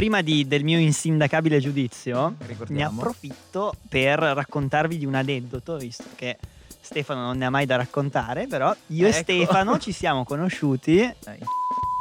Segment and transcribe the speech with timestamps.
[0.00, 2.34] prima di- del mio insindacabile giudizio,
[2.68, 6.38] ne approfitto per raccontarvi di un aneddoto, visto che
[6.80, 9.18] Stefano non ne ha mai da raccontare, però io e Ecco.
[9.20, 11.14] Stefano ci siamo conosciuti Eh,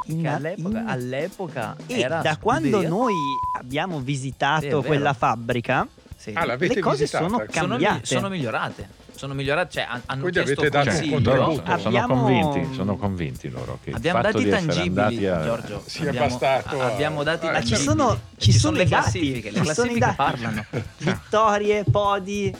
[0.05, 2.87] in, che all'epoca, in- all'epoca e era da quando scuderia.
[2.87, 3.13] noi
[3.57, 5.85] abbiamo visitato Sì, quella fabbrica,
[6.15, 6.31] Sì.
[6.35, 7.25] Ah, le cose visitata?
[7.27, 8.05] sono Sono sono, mi- cambiate.
[8.05, 8.89] sono migliorate.
[9.19, 11.13] Sono migliorate, cioè han- hanno Quindi chiesto avete dato un consiglio.
[11.15, 11.41] contributo.
[11.65, 15.83] Loro sono Abbiamo- convinti, sono convinti loro che Abbiamo dati tangibili, a- Giorgio.
[15.85, 19.01] Sia abbiamo, bastato a- abbiamo dati ma ci sono, E ci sono le i dati,
[19.19, 20.65] classifiche, le ci sono i classifiche parlano.
[20.99, 22.55] Vittorie, podi,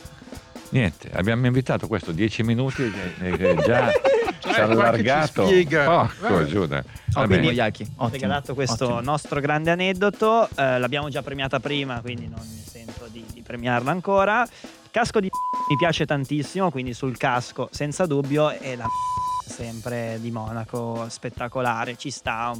[0.71, 2.83] Niente, abbiamo invitato questo 10 minuti
[3.21, 4.01] e, già ci
[4.41, 5.43] Cioè, che ci allargato.
[5.85, 6.45] Porco.
[6.45, 6.83] Giuda.
[7.13, 8.99] Ho regalato questo ottimo.
[9.01, 13.89] nostro grande aneddoto, eh, l'abbiamo già premiata prima, quindi non mi sento di, di premiarla
[13.89, 14.45] ancora.
[14.91, 15.29] Casco di
[15.69, 18.87] mi piace tantissimo, quindi sul casco senza dubbio e la
[19.45, 22.57] sempre di Monaco spettacolare, ci sta,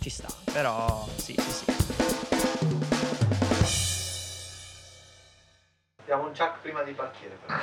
[0.00, 1.64] ci sta, però sì, sì, sì.
[6.04, 7.58] Diamo un chuck prima di partire però.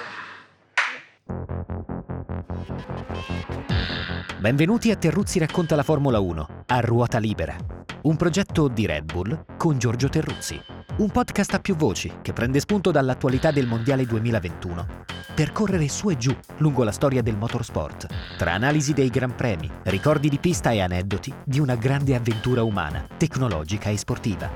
[4.40, 7.56] Benvenuti a Terruzzi racconta la Formula 1 a ruota libera.
[8.02, 10.81] Un progetto di Red Bull con Giorgio Terruzzi.
[10.98, 16.10] Un podcast a più voci che prende spunto dall'attualità del Mondiale 2021 per correre su
[16.10, 20.72] e giù lungo la storia del motorsport, tra analisi dei gran premi, ricordi di pista
[20.72, 24.52] e aneddoti di una grande avventura umana, tecnologica e sportiva.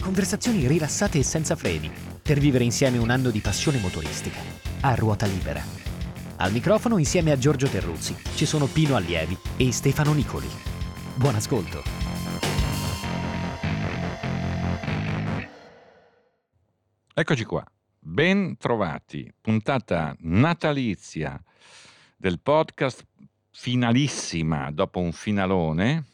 [0.00, 4.40] Conversazioni rilassate e senza freni per vivere insieme un anno di passione motoristica
[4.80, 5.62] a ruota libera.
[6.38, 10.48] Al microfono insieme a Giorgio Terruzzi ci sono Pino Allievi e Stefano Nicoli.
[11.14, 12.15] Buon ascolto.
[17.18, 17.64] Eccoci qua,
[17.98, 21.42] ben trovati, puntata natalizia
[22.14, 23.06] del podcast,
[23.50, 26.04] finalissima dopo un finalone,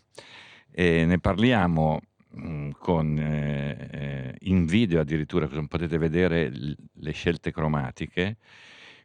[0.71, 7.11] e ne parliamo mh, con, eh, eh, in video addirittura, come potete vedere l- le
[7.11, 8.37] scelte cromatiche,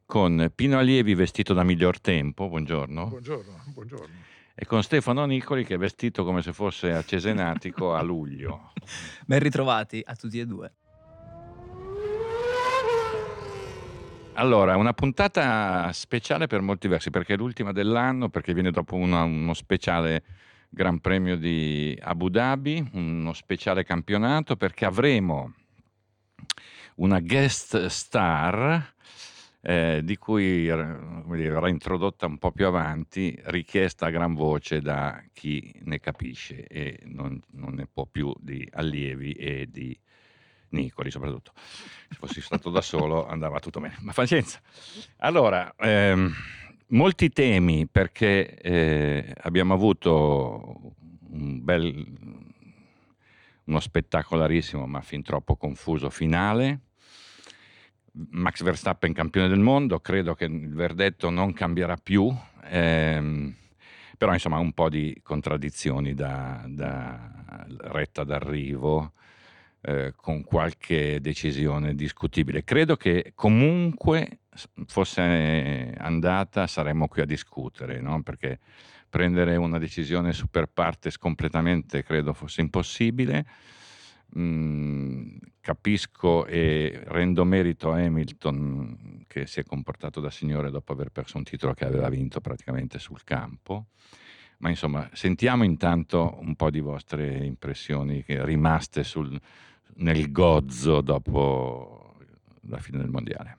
[0.06, 4.16] con Pino Allievi vestito da miglior tempo, buongiorno, Buongiorno, buongiorno.
[4.54, 8.72] e con Stefano Nicoli che è vestito come se fosse a Cesenatico a luglio.
[9.26, 10.72] Ben ritrovati a tutti e due.
[14.40, 19.24] Allora, una puntata speciale per molti versi, perché è l'ultima dell'anno, perché viene dopo una-
[19.24, 20.24] uno speciale
[20.70, 25.54] Gran Premio di Abu Dhabi, uno speciale campionato, perché avremo
[26.98, 28.94] una guest star
[29.62, 35.74] eh, di cui verrà introdotta un po' più avanti, richiesta a gran voce da chi
[35.86, 40.00] ne capisce e non, non ne può più di allievi e di
[40.70, 41.52] Nicoli soprattutto.
[41.56, 44.60] Se fossi stato da solo andava tutto bene, ma pazienza.
[45.18, 46.34] Allora, ehm,
[46.88, 50.96] molti temi perché eh, abbiamo avuto
[51.30, 52.06] un bel,
[53.66, 56.82] uno spettacolarissimo ma fin troppo confuso finale.
[58.32, 63.56] Max Verstappen campione del mondo, credo che il verdetto non cambierà più, ehm,
[64.18, 69.14] però insomma un po' di contraddizioni da, da retta d'arrivo
[69.88, 72.66] eh, con qualche decisione discutibile.
[72.66, 74.40] Credo che comunque
[74.86, 78.22] fosse andata saremmo qui a discutere, no?
[78.22, 78.60] perché
[79.08, 83.46] prendere una decisione super partes completamente credo fosse impossibile.
[84.38, 91.12] Mm, capisco e rendo merito a Hamilton che si è comportato da signore dopo aver
[91.12, 93.86] perso un titolo che aveva vinto praticamente sul campo.
[94.58, 99.40] Ma insomma, sentiamo intanto un po' di vostre impressioni rimaste sul,
[99.98, 102.16] nel gozzo dopo
[102.70, 103.56] la fine del mondiale.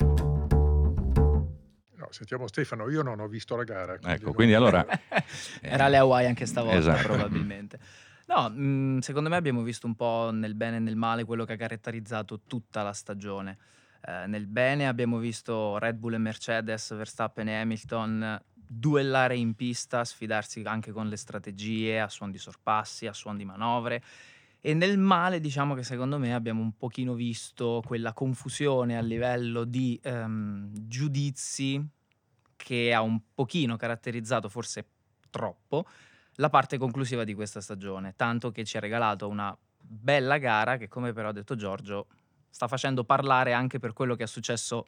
[1.97, 3.95] No, sentiamo Stefano, io non ho visto la gara.
[4.01, 4.87] Ecco, non- quindi allora-
[5.61, 7.03] Era le Hawaii anche stavolta, Esatto.
[7.09, 7.79] probabilmente.
[8.27, 11.55] No, mh, secondo me abbiamo visto un po' nel bene e nel male quello che
[11.55, 13.57] ha caratterizzato tutta la stagione.
[14.07, 20.05] Eh, nel bene abbiamo visto Red Bull e Mercedes, Verstappen e Hamilton duellare in pista,
[20.05, 24.03] sfidarsi anche con le strategie, a suon di sorpassi, a suon di manovre.
[24.69, 29.65] E nel male, diciamo che secondo me abbiamo un pochino visto quella confusione a livello
[29.65, 31.83] di ehm, giudizi
[32.55, 34.89] che ha un pochino caratterizzato, forse
[35.31, 35.87] troppo,
[36.35, 40.87] la parte conclusiva di questa stagione, tanto che ci ha regalato una bella gara che,
[40.87, 42.09] come però ha detto Giorgio,
[42.51, 44.87] sta facendo parlare anche per quello che è successo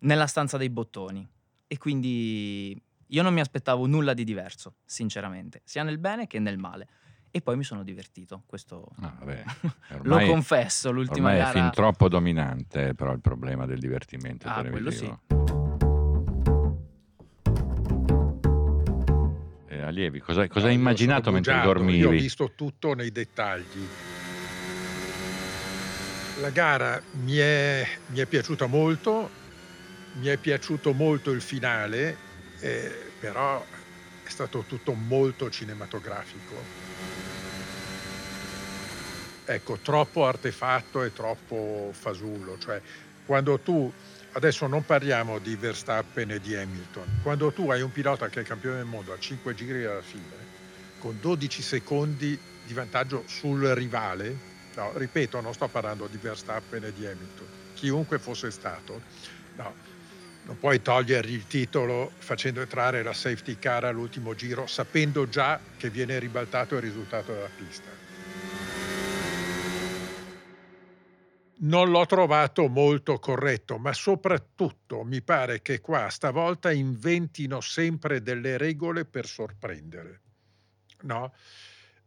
[0.00, 1.24] nella stanza dei bottoni.
[1.68, 6.58] E quindi io non mi aspettavo nulla di diverso, sinceramente, sia nel bene che nel
[6.58, 6.88] male.
[7.30, 9.42] E poi mi sono divertito, questo Ah, vabbè,
[10.02, 11.52] lo ormai- confesso, l'ultima Ormai è gara...
[11.52, 15.20] fin troppo dominante, però il problema del divertimento Ah, quello televisivo.
[19.68, 20.20] E allievi.
[20.20, 21.98] Cosa, cosa No, hai immaginato mentre bugiardo, dormivi?
[21.98, 23.86] Io ho visto tutto nei dettagli.
[26.40, 29.28] La gara mi è, mi è piaciuta molto,
[30.14, 32.16] mi è piaciuto molto il finale,
[32.60, 33.60] eh, però
[34.24, 36.87] è stato tutto molto cinematografico.
[39.50, 42.58] Ecco, troppo artefatto e troppo fasullo.
[42.58, 42.82] Cioè,
[43.24, 43.90] quando tu,
[44.32, 48.44] adesso non parliamo di Verstappen e di Hamilton, quando tu hai un pilota che è
[48.44, 50.36] campione del mondo a 5 giri alla fine,
[50.98, 54.36] con 12 secondi di vantaggio sul rivale,
[54.74, 59.00] no, ripeto, non sto parlando di Verstappen e di Hamilton, chiunque fosse stato,
[59.56, 59.74] no,
[60.42, 65.88] non puoi togliergli il titolo facendo entrare la safety car all'ultimo giro sapendo già che
[65.88, 68.07] viene ribaltato il risultato della pista.
[71.60, 78.56] Non l'ho trovato molto corretto, ma soprattutto mi pare che qua stavolta inventino sempre delle
[78.56, 80.20] regole per sorprendere.
[81.02, 81.32] No?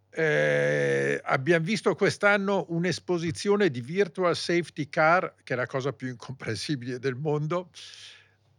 [0.10, 7.00] Eh, abbiamo visto quest'anno un'esposizione di virtual safety car, che è la cosa più incomprensibile
[7.00, 7.72] del mondo,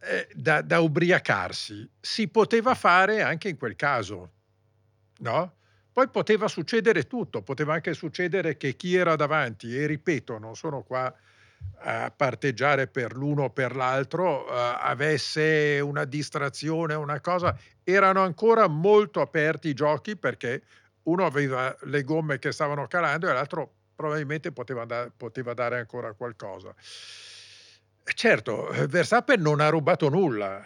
[0.00, 1.88] eh, da, da ubriacarsi.
[2.00, 4.32] Si poteva fare anche in quel caso,
[5.20, 5.54] no?
[5.92, 10.82] Poi poteva succedere tutto, poteva anche succedere che chi era davanti, e ripeto, non sono
[10.82, 11.12] qua
[11.84, 18.66] a parteggiare per l'uno o per l'altro, eh, avesse una distrazione, una cosa, erano ancora
[18.68, 20.62] molto aperti i giochi perché
[21.04, 26.12] uno aveva le gomme che stavano calando e l'altro probabilmente poteva, da- poteva dare ancora
[26.14, 26.74] qualcosa.
[28.04, 30.60] Certo, Verstappen non ha rubato nulla,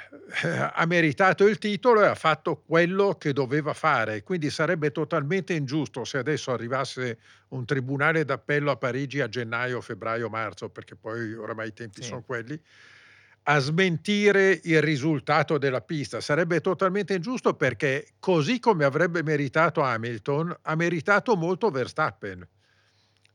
[0.73, 6.05] ha meritato il titolo e ha fatto quello che doveva fare, quindi sarebbe totalmente ingiusto
[6.05, 7.19] se adesso arrivasse
[7.49, 12.03] un tribunale d'appello a Parigi a gennaio, febbraio, marzo, perché poi oramai i tempi Sì.
[12.03, 12.59] sono quelli,
[13.49, 16.21] a smentire il risultato della pista.
[16.23, 22.49] Sarebbe totalmente ingiusto perché così come avrebbe meritato Hamilton, ha meritato molto Verstappen.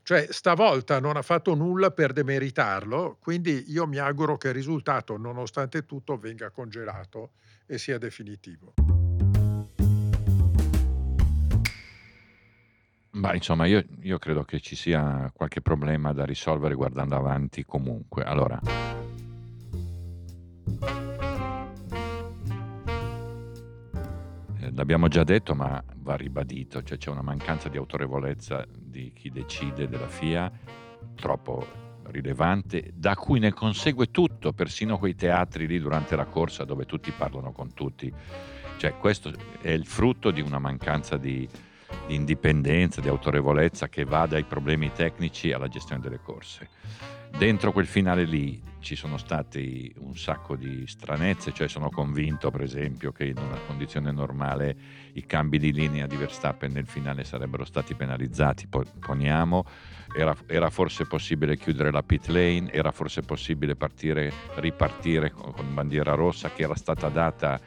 [0.04, 5.16] Cioè, stavolta non ha fatto nulla per demeritarlo, quindi io mi auguro che il risultato,
[5.16, 7.34] nonostante tutto, venga congelato
[7.68, 8.74] e sia definitivo.
[13.12, 18.24] Ma insomma, io, io credo che ci sia qualche problema da risolvere guardando avanti comunque.
[18.24, 18.60] Allora,
[24.82, 29.88] l'abbiamo già detto, ma va ribadito, cioè c'è una mancanza di autorevolezza di chi decide
[29.88, 30.52] della FIA
[31.14, 31.68] troppo
[32.06, 37.12] rilevante, da cui ne consegue tutto, persino quei teatri lì durante la corsa dove tutti
[37.12, 38.12] parlano con tutti.
[38.78, 39.32] Cioè, questo
[39.62, 41.48] è il frutto di una mancanza di,
[42.08, 46.70] di indipendenza, di autorevolezza che va dai problemi tecnici alla gestione delle corse.
[47.38, 52.62] Dentro quel finale lì ci sono stati un sacco di stranezze, cioè sono convinto per
[52.62, 54.76] esempio che in una condizione normale
[55.14, 59.66] i cambi di linea di Verstappen nel finale sarebbero stati penalizzati, po- poniamo,
[60.16, 65.74] era, era forse possibile chiudere la pit lane, era forse possibile partire, ripartire con, con
[65.74, 67.60] bandiera rossa che era stata data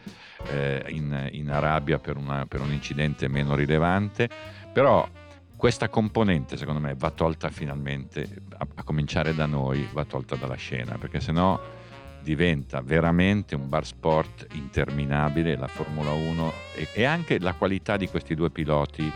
[0.49, 4.29] eh, in, in Arabia per, una- per un incidente meno rilevante,
[4.73, 5.09] però
[5.57, 10.57] questa componente secondo me va tolta finalmente, a, a cominciare da noi, va tolta dalla
[10.57, 11.59] scena, perché sennò
[12.23, 18.09] diventa veramente un bar sport interminabile, la Formula 1 e, e anche la qualità di
[18.09, 19.11] questi due piloti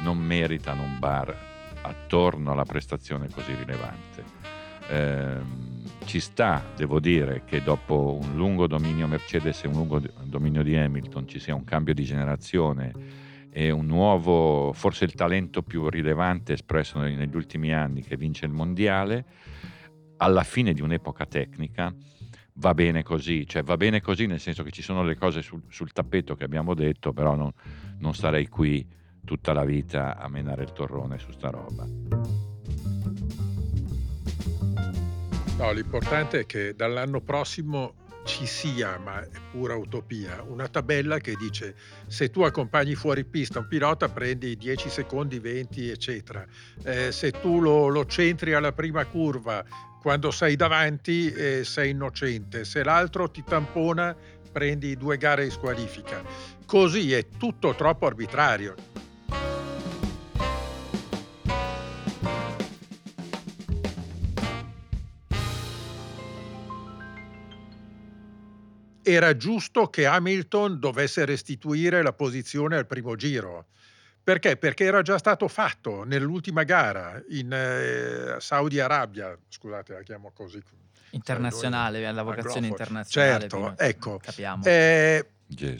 [0.00, 1.47] non meritano un bar
[1.88, 4.24] attorno alla prestazione così rilevante.
[4.88, 5.68] Ehm,
[6.04, 10.76] ci sta, devo dire, che dopo un lungo dominio Mercedes e un lungo dominio di
[10.76, 12.92] Hamilton ci sia un cambio di generazione
[13.50, 18.52] e un nuovo, forse il talento più rilevante espresso negli ultimi anni che vince il
[18.52, 19.24] mondiale,
[20.18, 21.94] alla fine di un'epoca tecnica
[22.54, 25.62] va bene così, cioè va bene così nel senso che ci sono le cose sul,
[25.68, 27.52] sul tappeto che abbiamo detto, però non,
[27.98, 28.86] non starei qui
[29.28, 31.84] tutta la vita a menare il torrone su sta roba.
[35.58, 41.34] No, l'importante è che dall'anno prossimo ci sia, ma è pura utopia, una tabella che
[41.34, 41.74] dice
[42.06, 46.46] se tu accompagni fuori pista un pilota prendi 10 secondi, 20 eccetera,
[46.84, 49.62] Eh, se tu lo, lo centri alla prima curva
[50.00, 54.16] quando sei davanti eh, sei innocente, se l'altro ti tampona
[54.50, 56.22] prendi due gare di squalifica.
[56.64, 58.74] Così è tutto troppo arbitrario.
[69.14, 73.66] Era giusto che Hamilton dovesse restituire la posizione al primo giro.
[74.22, 74.56] Perché?
[74.58, 80.62] Perché era già stato fatto nell'ultima gara in eh, Saudi Arabia, scusate la chiamo così.
[81.10, 83.40] Internazionale, la vocazione internazionale.
[83.40, 84.18] Certo, prima, ecco.
[84.22, 84.64] Capiamo.
[84.64, 85.26] Eh,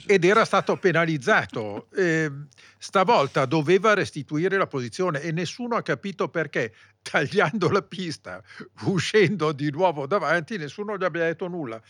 [0.07, 1.89] ed era stato penalizzato.
[1.95, 2.31] Eh,
[2.79, 8.43] stavolta doveva restituire la posizione e nessuno ha capito perché, tagliando la pista,
[8.85, 11.81] uscendo di nuovo davanti, nessuno gli abbia detto nulla.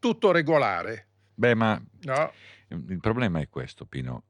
[0.00, 1.08] Tutto regolare.
[1.34, 2.32] Beh, ma No?
[2.68, 4.24] il problema è questo, Pino.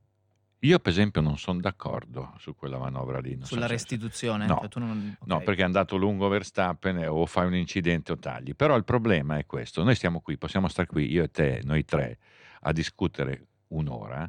[0.64, 3.30] Io, per esempio, non sono d'accordo su quella manovra lì.
[3.34, 4.46] non so Sulla se- restituzione?
[4.46, 4.58] No.
[4.60, 5.42] Cioè, tu non- No, ok.
[5.44, 8.54] perché è andato lungo Verstappen o fai un incidente o tagli.
[8.54, 11.84] Però il problema è questo: noi stiamo qui, possiamo stare qui, io e te, noi
[11.86, 12.18] tre,
[12.62, 14.28] a discutere un'ora,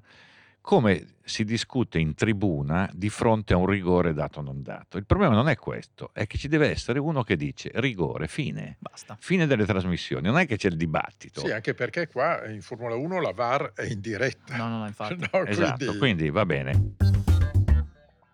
[0.61, 4.97] come si discute in tribuna di fronte a un rigore dato o non dato.
[4.97, 8.77] Il problema non è questo, è che ci deve essere uno che dice rigore, fine.
[8.79, 9.17] Basta.
[9.19, 11.41] Fine delle trasmissioni, non è che c'è il dibattito.
[11.41, 14.55] Sì, anche perché qua in Formula 1 la VAR è in diretta.
[14.55, 15.15] No, no, no, infatti.
[15.31, 16.95] No, Esatto, quindi- quindi va bene.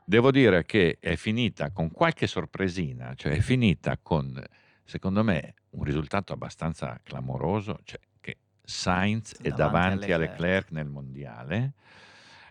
[0.04, 4.42] Devo dire che è finita con qualche sorpresina, cioè è finita con,
[4.84, 10.40] secondo me, un risultato abbastanza clamoroso, cioè che Sainz è Davanti a davanti a Leclerc.
[10.40, 11.74] Leclerc nel mondiale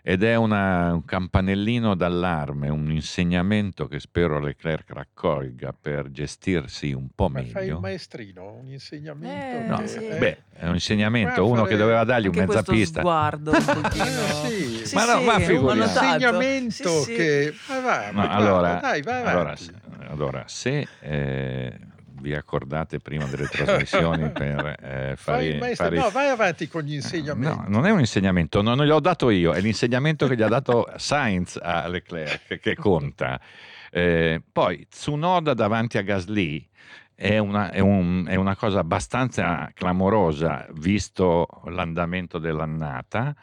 [0.09, 7.09] ed è una- un campanellino d'allarme, un insegnamento che spero Leclerc raccolga per gestirsi un
[7.13, 7.79] po' Ma fai il meglio.
[7.81, 9.57] maestrino, un insegnamento.
[9.57, 9.97] Eh, No, sì.
[10.07, 12.99] eh, beh, è un insegnamento, uno fare- che doveva dargli un Anche mezza questo pista.
[13.01, 14.05] sguardo un pochino...
[14.05, 14.85] Eh, sì.
[14.85, 17.13] Sì, Ma no, sì, ma ho un insegnamento Sì, sì.
[17.13, 17.53] che...
[17.67, 19.73] Ma va, No, allora, dai, vai allora, se-
[20.07, 21.77] allora, se eh,
[22.19, 26.81] vi accordate prima delle trasmissioni per eh, Fai fare, maestro- fare- No, vai avanti con
[26.83, 27.69] gli No, insegnamenti.
[27.71, 30.87] non è un insegnamento, no, non gliel'ho dato io, è l'insegnamento che gli ha dato
[30.97, 33.39] Sainz a Leclerc che conta.
[33.89, 36.67] Eh, poi Tsunoda davanti a Gasly
[37.15, 43.35] è una, è un- è una cosa abbastanza clamorosa visto l'andamento dell'annata.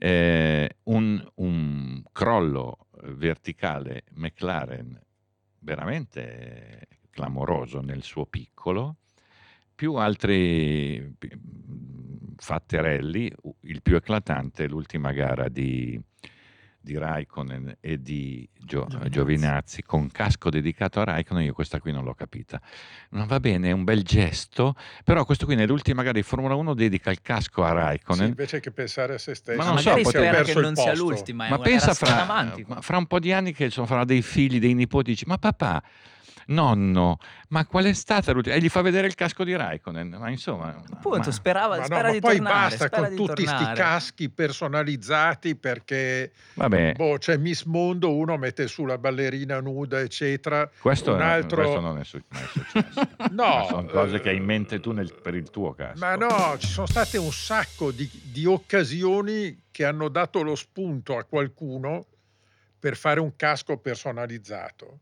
[0.00, 5.00] Eh, un, un crollo verticale McLaren
[5.60, 6.86] veramente
[7.18, 8.98] clamoroso nel suo piccolo,
[9.74, 13.32] più altri mh, fatterelli,
[13.62, 16.00] il più eclatante l'ultima gara di,
[16.88, 19.10] di Raikkonen e di Gio- Giovinazzi.
[19.10, 22.58] Giovinazzi con casco dedicato a Raikkonen, io questa qui non l'ho capita.
[23.10, 26.72] Non va bene, è un bel gesto, però questo qui nell'ultima gara di Formula 1
[26.74, 28.28] dedica il casco a Sì, Raikkonen.
[28.28, 29.58] invece che pensare a se stesso.
[29.58, 31.46] Ma Ma non so, magari potrebbe- spera che non sia l'ultima.
[31.46, 34.22] è Ma una- pensa fra, ma fra un po' di anni che insomma, farà dei
[34.22, 35.82] figli, dei nipoti, dici, ma papà,
[36.46, 37.18] nonno,
[37.48, 38.54] ma qual è stata l'ultima?
[38.56, 40.82] E gli fa vedere il casco di Raikkonen, ma insomma...
[40.92, 42.54] Appunto, ma- sperava, Ma, no, spera ma di poi tornare.
[42.70, 43.74] basta spera con tutti sti tornare.
[43.78, 50.70] caschi personalizzati perché Vabbè, boh, c'è Miss Mondo, uno mette su la ballerina nuda, eccetera.
[50.80, 53.08] questo, un altro- questo non è, su- mai successo.
[53.32, 55.98] No, sono cose eh, che hai in mente tu nel- per il tuo casco.
[55.98, 61.16] Ma no, ci sono state un sacco di, di occasioni che hanno dato lo spunto
[61.16, 62.06] a qualcuno
[62.78, 65.00] per fare un casco personalizzato.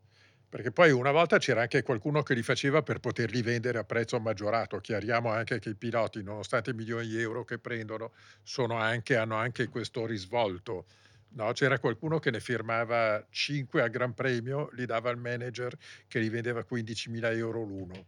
[0.49, 4.18] Perché poi una volta c'era anche qualcuno che li faceva per poterli vendere a prezzo
[4.21, 4.78] maggiorato.
[4.78, 9.35] Chiariamo anche che i piloti, nonostante i milioni di euro che prendono, sono anche- hanno
[9.37, 10.87] anche questo risvolto.
[11.30, 16.18] No, c'era qualcuno che ne firmava 5 a Gran Premio, li dava al manager che
[16.18, 18.06] li vendeva 15.000 euro l'uno.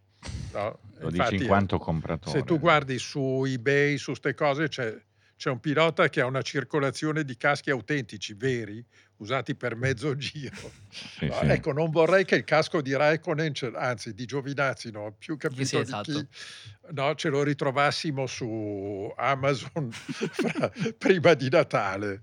[0.52, 0.78] No?
[0.98, 2.38] Lo Infatti, dici in quanto compratore.
[2.38, 4.96] se tu guardi su eBay, su ste cose, c'è,
[5.36, 8.82] c'è un pilota che ha una circolazione di caschi autentici, veri,
[9.18, 10.56] usati per mezzo giro.
[10.88, 11.46] Sì, No, sì.
[11.48, 15.76] Ecco, non vorrei che il casco di Raikkonen, anzi di Giovinazzi, no, più capito sì,
[15.76, 16.12] di esatto.
[16.12, 16.26] chi,
[16.92, 22.22] no, ce lo ritrovassimo su Amazon fra- prima di Natale.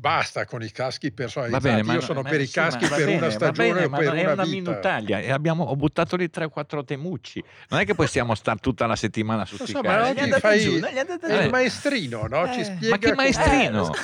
[0.00, 1.64] Basta con i caschi Va personalizzati.
[1.64, 3.32] bene, ma, Io sono ma- per i sì, ma caschi va per bene, una va
[3.32, 4.56] stagione bene, o ma per è una una vita.
[4.70, 7.42] minutaglia e abbiamo, ho buttato lì 3-4 temucci.
[7.70, 10.38] Non è che possiamo stare tutta la settimana su Lo sti so, ma è andata
[10.38, 10.86] fai- giù, no?
[10.88, 12.52] Gli è È il maestrino, no?
[12.52, 12.64] Ci Eh.
[12.64, 13.92] spiega Ma che maestrino?
[13.92, 13.98] Eh,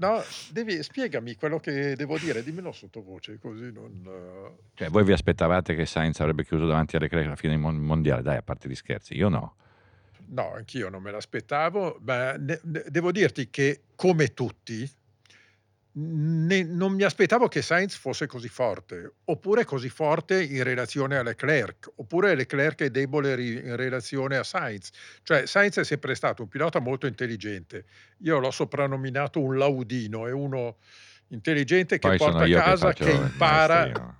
[0.00, 4.02] No, devi, spiegami quello che devo dire, dimmelo sottovoce, così non...
[4.06, 7.60] eh, Cioè, voi vi aspettavate che Sainz avrebbe chiuso davanti a Leclerc alla fine del
[7.74, 8.22] mondiale?
[8.22, 9.56] Dai, a parte gli scherzi, io no.
[10.32, 14.88] No, anch'io non me l'aspettavo, ma ne- ne- devo dirti che, come tutti,
[15.92, 21.22] ne- non mi aspettavo che Sainz fosse così forte, oppure così forte in relazione a
[21.22, 24.90] Leclerc, oppure Leclerc è debole ri- in relazione a Sainz.
[25.24, 27.84] Cioè, Sainz è sempre stato un pilota molto intelligente.
[28.18, 30.76] Io l'ho soprannominato un laudino, è uno
[31.28, 34.16] intelligente che Poi porta a che casa, che, il impara...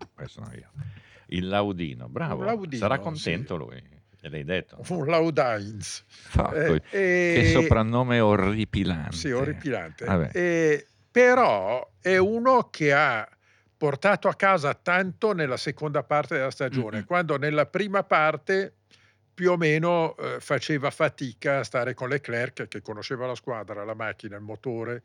[1.27, 2.43] Il laudino, bravo.
[2.43, 3.03] Laudino, Sarà sì.
[3.03, 3.81] contento lui,
[4.21, 4.81] gliel'hai detto.
[4.89, 6.05] Un laudains.
[6.53, 9.17] Eh, che e- soprannome orripilante.
[9.17, 10.31] Sì, orripilante.
[10.33, 13.29] E- però è uno che ha
[13.77, 17.07] portato a casa tanto nella seconda parte della stagione, Mm-mm.
[17.07, 18.75] quando nella prima parte
[19.33, 23.95] più o meno eh, faceva fatica a stare con Leclerc, che conosceva la squadra, la
[23.95, 25.03] macchina, il motore,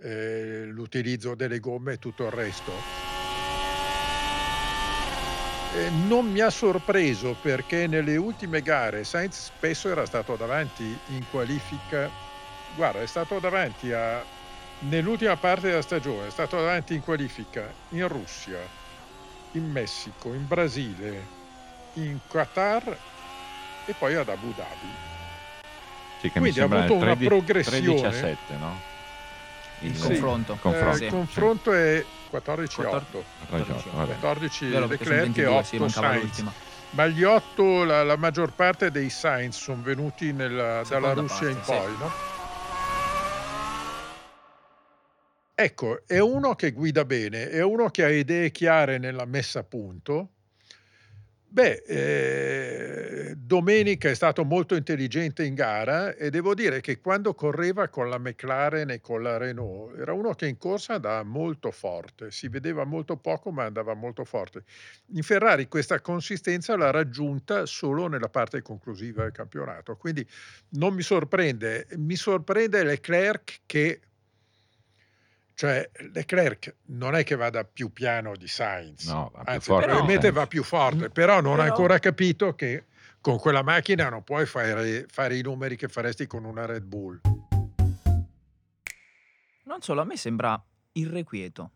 [0.00, 3.03] eh, l'utilizzo delle gomme e tutto il resto.
[5.74, 11.24] Eh, non mi ha sorpreso perché nelle ultime gare Sainz spesso era stato davanti in
[11.30, 12.08] qualifica.
[12.76, 14.24] Guarda, è stato davanti a,
[14.80, 18.58] nell'ultima parte della stagione, è stato davanti in qualifica in Russia,
[19.52, 21.26] in Messico, in Brasile,
[21.94, 22.96] in Qatar
[23.84, 25.12] e poi ad Abu Dhabi.
[26.20, 28.10] Sì, Quindi ha avuto una 3 progressione.
[28.10, 28.93] 3 17, no?
[29.84, 30.06] Il Sì.
[30.06, 30.52] confronto.
[30.54, 31.04] Eh, confronto.
[31.04, 33.22] il confronto è 14-8.
[33.48, 34.18] 14, vabbè.
[34.18, 36.44] 14 Vero, perché sono Leclerc e 22, 8 sì, mancava Sainz.
[36.90, 41.54] Ma gli 8, la, la maggior parte dei Sainz sono venuti nella- dalla Russia in
[41.56, 41.78] parte, sì.
[41.78, 42.10] poi, no?
[45.56, 49.64] Ecco, è uno che guida bene, è uno che ha idee chiare nella messa a
[49.64, 50.30] punto.
[51.54, 57.86] Beh, eh, domenica è stato molto intelligente in gara e devo dire che quando correva
[57.88, 62.32] con la McLaren e con la Renault era uno che in corsa andava molto forte,
[62.32, 64.64] si vedeva molto poco ma andava molto forte.
[65.12, 70.26] In Ferrari questa consistenza l'ha raggiunta solo nella parte conclusiva del campionato, quindi
[70.70, 74.00] non mi sorprende, mi sorprende Leclerc che
[75.54, 79.84] cioè Leclerc non è che vada più piano di Sainz, No, va più anzi forte
[79.86, 80.36] probabilmente Sainz.
[80.38, 82.84] va più forte, però non ha Però- ancora capito che
[83.20, 87.20] con quella macchina non puoi fare, fare i numeri che faresti con una Red Bull.
[89.64, 91.70] Non solo, a me sembra irrequieto.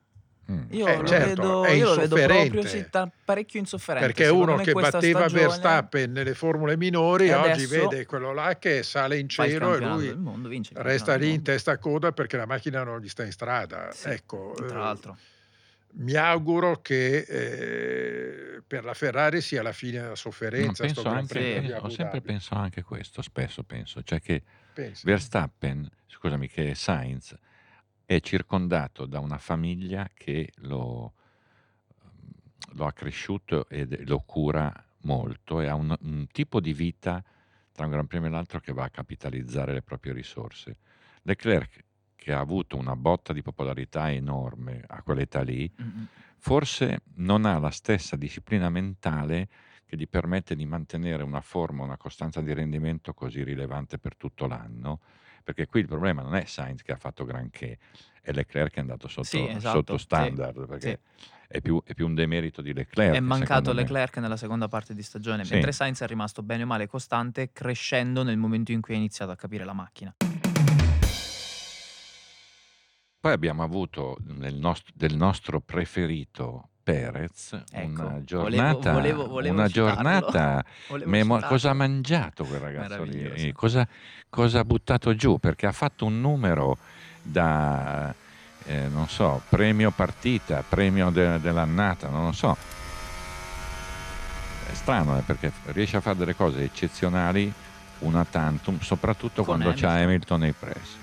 [0.50, 0.62] Mm.
[0.70, 4.06] Io Eh, lo certo, vedo, io lo vedo proprio sì, ta- parecchio insofferente.
[4.14, 9.18] Perché uno che batteva stagione Verstappen nelle formule minori oggi vede quello là che sale
[9.18, 13.00] in cielo e lui mondo, resta lì in testa a coda perché la macchina non
[13.00, 13.90] gli sta in strada.
[13.92, 15.18] Sì, ecco, Tra eh, l'altro.
[15.96, 20.84] mi auguro che eh, per la Ferrari sia la fine della No, sofferenza.
[20.84, 25.04] penso sto anche, ho sempre pensato anche questo, spesso penso, cioè che Pensi?
[25.04, 27.34] Verstappen, scusami, che Sainz
[28.08, 31.12] è circondato da una famiglia che lo,
[32.72, 34.72] lo ha cresciuto e lo cura
[35.02, 37.22] molto e ha un, un tipo di vita
[37.70, 40.78] tra un Gran Premio e l'altro che va a capitalizzare le proprie risorse.
[41.20, 41.84] Leclerc,
[42.16, 46.06] che ha avuto una botta di popolarità enorme a quell'età lì, Mm-mm.
[46.38, 49.50] forse non ha la stessa disciplina mentale
[49.84, 54.46] che gli permette di mantenere una forma, una costanza di rendimento così rilevante per tutto
[54.46, 55.00] l'anno,
[55.48, 57.78] perché qui il problema non è Sainz che ha fatto granché,
[58.20, 61.26] è Leclerc che è andato sotto, Sì, esatto, sotto sì, standard, perché sì.
[61.48, 63.14] è, più, è più un demerito di Leclerc.
[63.14, 63.80] È mancato secondo me.
[63.80, 65.54] Leclerc nella seconda parte di stagione, Sì.
[65.54, 69.30] mentre Sainz è rimasto bene o male costante, crescendo nel momento in cui ha iniziato
[69.30, 70.14] a capire la macchina.
[73.18, 79.54] Poi abbiamo avuto nel nostro- del nostro preferito Perez Ecco, una volevo- giornata, volevo- volevo
[79.54, 79.92] una citarlo.
[79.92, 83.52] giornata Volevo memo- cosa ha mangiato quel ragazzo lì?
[83.52, 83.86] Cosa,
[84.30, 85.36] cosa ha buttato giù?
[85.38, 86.78] Perché ha fatto un numero
[87.20, 88.14] da,
[88.64, 92.56] eh, non so, premio partita, premio de- dell'annata, non lo so.
[94.70, 97.52] È strano, eh, perché riesce a fare delle cose eccezionali
[98.00, 100.02] una tantum, soprattutto Con quando c'ha Hamilton.
[100.06, 100.96] Hamilton nei pressi.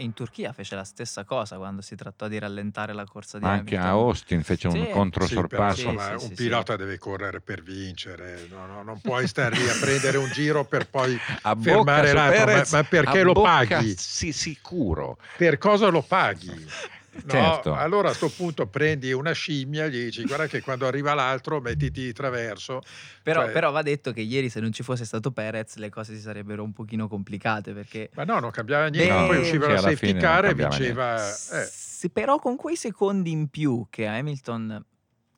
[0.00, 3.44] E in Turchia fece la stessa cosa quando si trattò di rallentare la corsa di
[3.44, 4.06] anche a Hamilton.
[4.06, 4.88] Austin fece un Sì.
[4.88, 5.74] Controsorpasso.
[5.74, 9.56] Sì, insomma, sì, un sì, pilota deve correre per vincere, no, no, non puoi stare
[9.56, 13.24] lì a prendere un giro per poi a fermare l'altro, ma- Perez, ma perché a
[13.24, 13.94] lo paghi?
[13.98, 15.18] Sì, sicuro.
[15.36, 16.48] Per cosa lo paghi?
[17.24, 17.74] No, Certo.
[17.74, 21.60] allora a questo punto prendi una scimmia e gli dici guarda che quando arriva l'altro
[21.60, 22.80] mettiti di traverso.
[23.22, 26.14] Però, Cioè- però va detto che ieri se non ci fosse stato Perez le cose
[26.14, 29.78] si sarebbero un pochino complicate perché Ma no, non cambiava niente, Beh, poi usciva la
[29.80, 31.18] safety car e vinceva...
[31.28, 34.82] eh, Sì, però con quei secondi in più che Hamilton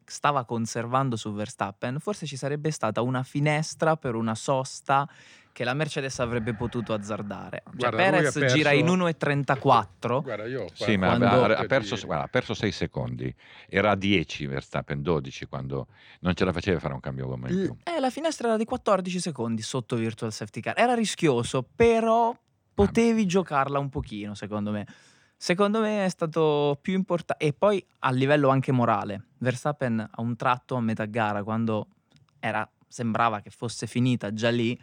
[0.04, 5.08] stava conservando su Verstappen, forse ci sarebbe stata una finestra per una sosta
[5.52, 7.62] che la Mercedes avrebbe potuto azzardare.
[7.64, 10.22] Cioè, Guarda, Perez perso- gira in 1,34.
[10.22, 13.34] guarda, io Sì, ma Quando- ha, ha perso, di- guarda, ha perso 6 secondi.
[13.68, 15.88] Era a 10 Verstappen, 12 quando
[16.20, 17.76] non ce la faceva fare un cambio gomma in più.
[17.84, 20.74] Eh, la finestra era di 14 secondi sotto Virtual Safety Car.
[20.78, 22.34] Era rischioso, però
[22.74, 24.86] potevi giocarla un pochino, secondo me.
[25.36, 27.44] Secondo me è stato più importante.
[27.44, 29.26] E poi a livello anche morale.
[29.38, 31.88] Verstappen a un tratto a metà gara, quando
[32.38, 34.80] era- sembrava che fosse finita già lì,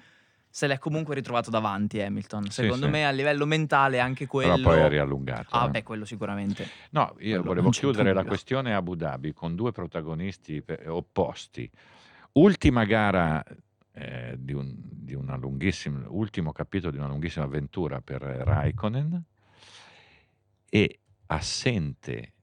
[0.49, 2.45] se l'è comunque ritrovato davanti Hamilton.
[2.45, 2.91] Sì, Secondo sì.
[2.91, 4.55] me a livello mentale anche quello...
[4.55, 5.55] Però poi ha riallungato.
[5.55, 5.69] Ah, eh.
[5.69, 6.67] beh, quello sicuramente.
[6.91, 11.69] No, io Quello volevo chiudere la questione Abu Dhabi con due protagonisti pe- opposti.
[12.33, 13.43] Ultima gara
[13.91, 19.23] eh, di, un, di una lunghissima, ultimo capitolo di una lunghissima avventura per Raikkonen
[20.69, 22.33] e assente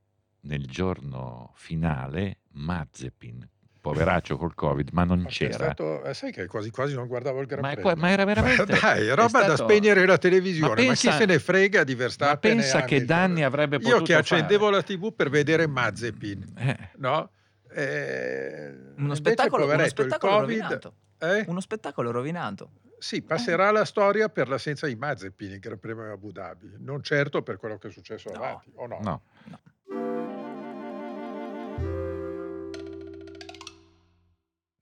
[0.40, 3.48] nel giorno finale Mazepin,
[3.92, 5.52] poveraccio col Covid, ma non è c'era.
[5.52, 8.32] stato- eh, sai che quasi quasi non guardavo il Gran Ma, qua- ma era Ma
[8.34, 8.78] veramente...
[8.80, 11.84] dai, è roba da stato- spegnere la televisione, ma, Ma pensa- chi se ne frega
[11.84, 13.06] di Ma Verstappen e pensa che Hamilton?
[13.16, 14.76] danni avrebbe potuto Io che accendevo fare.
[14.76, 17.30] la TV per vedere Mazepin, Eh, no?
[17.70, 20.94] Eh, Uno spettacolo, uno spettacolo Covid, rovinato.
[21.18, 21.44] eh?
[21.48, 22.70] Uno spettacolo rovinato.
[22.98, 27.42] Sì, passerà la storia per l'assenza di Mazepin in Gran Premio Abu Dhabi, non certo
[27.42, 28.36] per quello che è successo No.
[28.36, 28.98] avanti, o no?
[29.02, 29.22] no.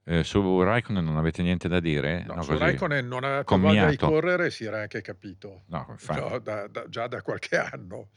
[0.07, 2.25] Eh, su Raikkonen non avete niente da dire?
[2.27, 2.57] No, No, su?
[2.59, 5.63] Raikkonen non più voglia di correre, si era anche capito.
[5.69, 5.97] No.
[6.09, 8.11] No, da- da- già da qualche anno.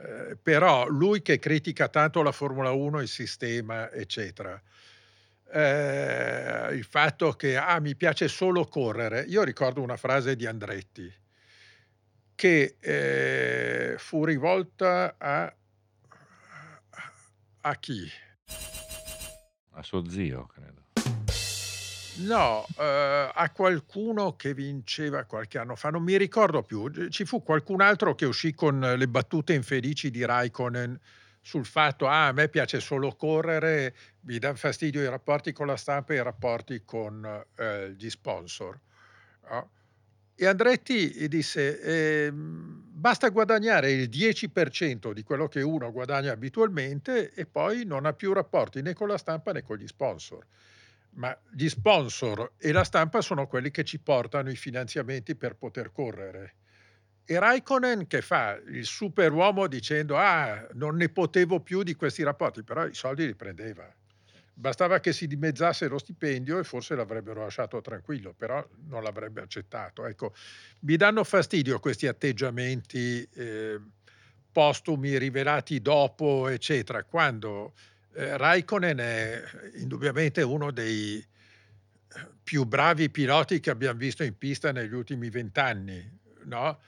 [0.00, 4.60] Eh, però lui che critica tanto la Formula 1, il sistema, eccetera,
[5.50, 9.22] eh, il fatto che ah, mi piace solo correre.
[9.22, 11.12] Io ricordo una frase di Andretti
[12.36, 15.52] che eh, fu rivolta a,
[17.62, 18.08] a chi?
[19.72, 20.86] A suo zio, credo.
[22.18, 26.90] No, eh, a qualcuno che vinceva qualche anno fa, non mi ricordo più.
[27.08, 30.98] Ci fu qualcun altro che uscì con le battute infelici di Raikkonen
[31.40, 35.76] sul fatto, ah, a me piace solo correre, mi danno fastidio i rapporti con la
[35.76, 38.78] stampa e i rapporti con eh, gli sponsor.
[39.48, 39.70] no?
[40.34, 47.46] E Andretti disse, ehm, basta guadagnare il 10% di quello che uno guadagna abitualmente e
[47.46, 50.44] poi non ha più rapporti né con la stampa né con gli sponsor
[51.18, 55.92] ma gli sponsor e la stampa sono quelli che ci portano i finanziamenti per poter
[55.92, 56.54] correre.
[57.24, 62.62] E Raikkonen che fa il superuomo dicendo ah non ne potevo più di questi rapporti,
[62.62, 63.92] però i soldi li prendeva.
[64.54, 70.06] Bastava che si dimezzasse lo stipendio e forse l'avrebbero lasciato tranquillo, però non l'avrebbe accettato.
[70.06, 70.34] Ecco,
[70.80, 73.80] mi danno fastidio questi atteggiamenti eh,
[74.50, 77.74] postumi rivelati dopo, eccetera, quando
[78.18, 79.42] eh, Raikkonen è
[79.76, 86.18] indubbiamente uno dei eh, più bravi piloti che abbiamo visto in pista negli ultimi vent'anni,
[86.44, 86.78] no?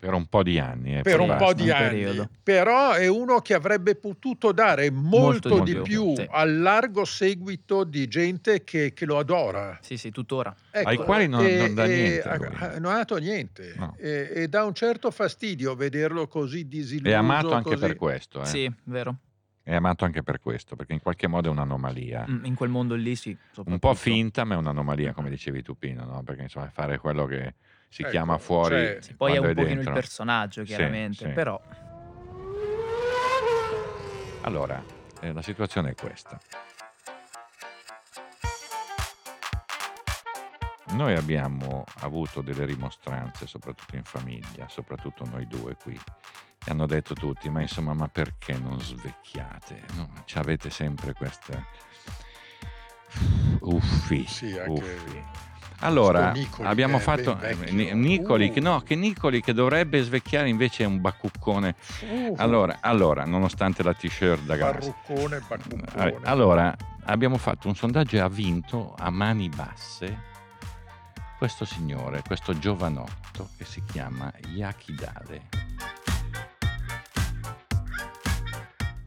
[0.00, 0.96] Per un po' di anni.
[0.98, 2.30] eh, per un po' di un anni, periodo.
[2.40, 6.26] però è uno che avrebbe potuto dare molto, Molto di di più più, sì.
[6.30, 9.76] al largo seguito di gente che, che lo adora.
[9.82, 10.54] Sì, sì, tuttora.
[10.70, 13.96] Ecco, Ai quali non- e- non dà e- niente, non ha dato niente No.
[13.98, 17.10] e, e dà un certo fastidio vederlo così disilluso.
[17.10, 17.80] È amato anche così.
[17.80, 18.42] per questo.
[18.42, 18.46] eh.
[18.46, 19.16] Sì, vero.
[19.68, 22.24] È amato anche per questo, perché in qualche modo è un'anomalia.
[22.26, 23.36] Mm, In quel mondo lì sì.
[23.66, 26.22] Un po' finta, ma è un'anomalia, come dicevi tu, Pino, no?
[26.22, 27.54] Perché insomma, fare quello che
[27.90, 28.76] si Ecco, chiama fuori.
[28.76, 29.92] cioè- Sì, poi è un pochino dentro.
[29.92, 31.26] il personaggio, Sì, chiaramente.
[31.26, 31.32] sì.
[31.34, 31.60] Però
[34.44, 34.82] Allora,
[35.20, 36.40] eh, la situazione è questa.
[40.92, 45.98] Noi abbiamo avuto delle rimostranze, soprattutto in famiglia, soprattutto noi due qui,
[46.58, 49.82] che hanno detto tutti, ma insomma, ma perché non svecchiate?
[49.94, 51.66] No, ci avete sempre queste
[53.60, 55.24] uffi, Sì, anche uffi.
[55.80, 57.38] Allora, Nicoli abbiamo fatto.
[57.70, 58.60] Ni- Nicoli, Uh.
[58.60, 61.76] no, che Nicoli che dovrebbe svecchiare invece è un bacuccone.
[62.10, 66.10] Uh, Allora, allora, nonostante la t-shirt da Parruccone, bacuccone.
[66.10, 66.74] eh, allora,
[67.04, 70.36] abbiamo fatto un sondaggio e ha vinto a mani basse
[71.38, 75.42] questo signore, questo giovanotto che si chiama Yakidale.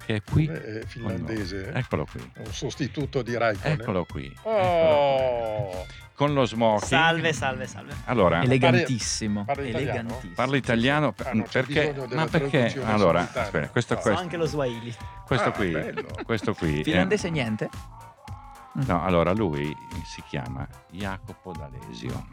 [0.06, 0.48] Che è qui.
[0.48, 1.80] È finlandese, noi.
[1.80, 2.32] Eccolo qui.
[2.34, 3.80] è un sostituto di Raikkonen.
[3.80, 4.26] Eccolo qui.
[4.26, 5.94] eccolo Oh, qui.
[6.14, 6.84] Con lo smoking.
[6.88, 7.94] Salve, salve, salve.
[8.06, 9.44] Allora, elegantissimo.
[9.46, 9.90] parla italiano?
[9.92, 10.34] elegantissimo.
[10.36, 13.98] parla italiano Ah, c'è perché ma perché allora aspetta, questo, Ah.
[13.98, 14.96] Questo, anche lo Swahili.
[15.26, 16.08] questo Ah, qui bello.
[16.24, 17.70] questo qui è- Finlandese niente?
[18.74, 22.26] No, allora lui si chiama Jacopo D'Alesio.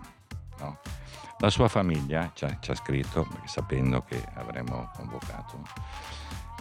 [0.61, 0.79] no?
[1.40, 5.62] La sua famiglia ci ha, ci ha scritto, sapendo che avremmo convocato,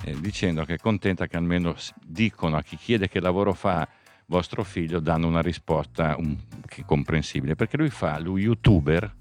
[0.03, 3.87] eh, dicendo che è contenta che almeno dicono a chi chiede che lavoro fa
[4.27, 6.37] vostro figlio, danno una risposta un-
[6.85, 9.15] comprensibile, perché lui fa, lui youtuber,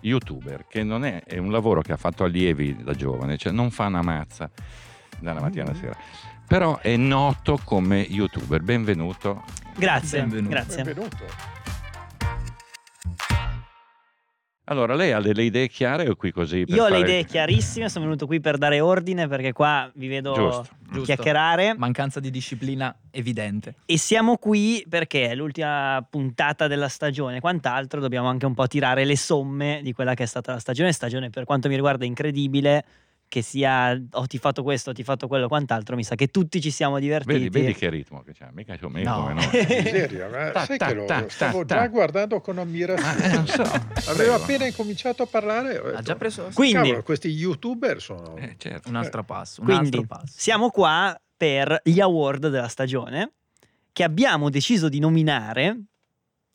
[0.00, 3.70] youtuber, che non è, è un lavoro che ha fatto allievi da giovane, cioè non
[3.70, 4.50] fa una mazza
[5.20, 5.96] dalla mattina alla sera,
[6.52, 8.60] però è noto come youtuber.
[8.60, 9.42] Benvenuto.
[9.74, 10.50] Grazie, Benvenuto.
[10.50, 10.82] grazie.
[10.82, 11.16] benvenuto.
[14.64, 16.64] Allora, lei ha delle idee chiare o qui così?
[16.66, 19.90] per Io ho le fare- idee chiarissime, sono venuto qui per dare ordine perché qua
[19.94, 21.02] vi vedo Giusto, giusto.
[21.04, 23.76] chiacchierare Mancanza di disciplina evidente.
[23.86, 29.06] e siamo qui perché è l'ultima puntata della stagione, quant'altro dobbiamo anche un po' tirare
[29.06, 32.84] le somme di quella che è stata la stagione, stagione per quanto mi riguarda incredibile
[33.32, 36.60] che sia ho ti fatto questo, ho ti fatto quello, quant'altro, mi sa che tutti
[36.60, 37.32] ci siamo divertiti.
[37.32, 39.20] Vedi, vedi che ritmo che c'ha, mica come, No.
[39.22, 39.46] come noi.
[39.56, 43.24] Miseria, ma Ta, sai ta, che lo ta, stavo ta, già guardando con ammirazione.
[43.24, 43.62] eh, non so.
[43.62, 44.34] Aveva Prego.
[44.34, 45.78] appena incominciato a parlare.
[45.94, 48.36] Ha già preso Quindi- "Cavolo, questi youtuber sono...
[48.36, 48.90] Eh, certo.
[48.90, 49.62] un altro passo.
[49.62, 50.34] Un Quindi altro passo.
[50.36, 53.32] siamo qua per gli award della stagione
[53.94, 55.84] che abbiamo deciso di nominare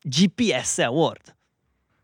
[0.00, 1.34] GPS Award.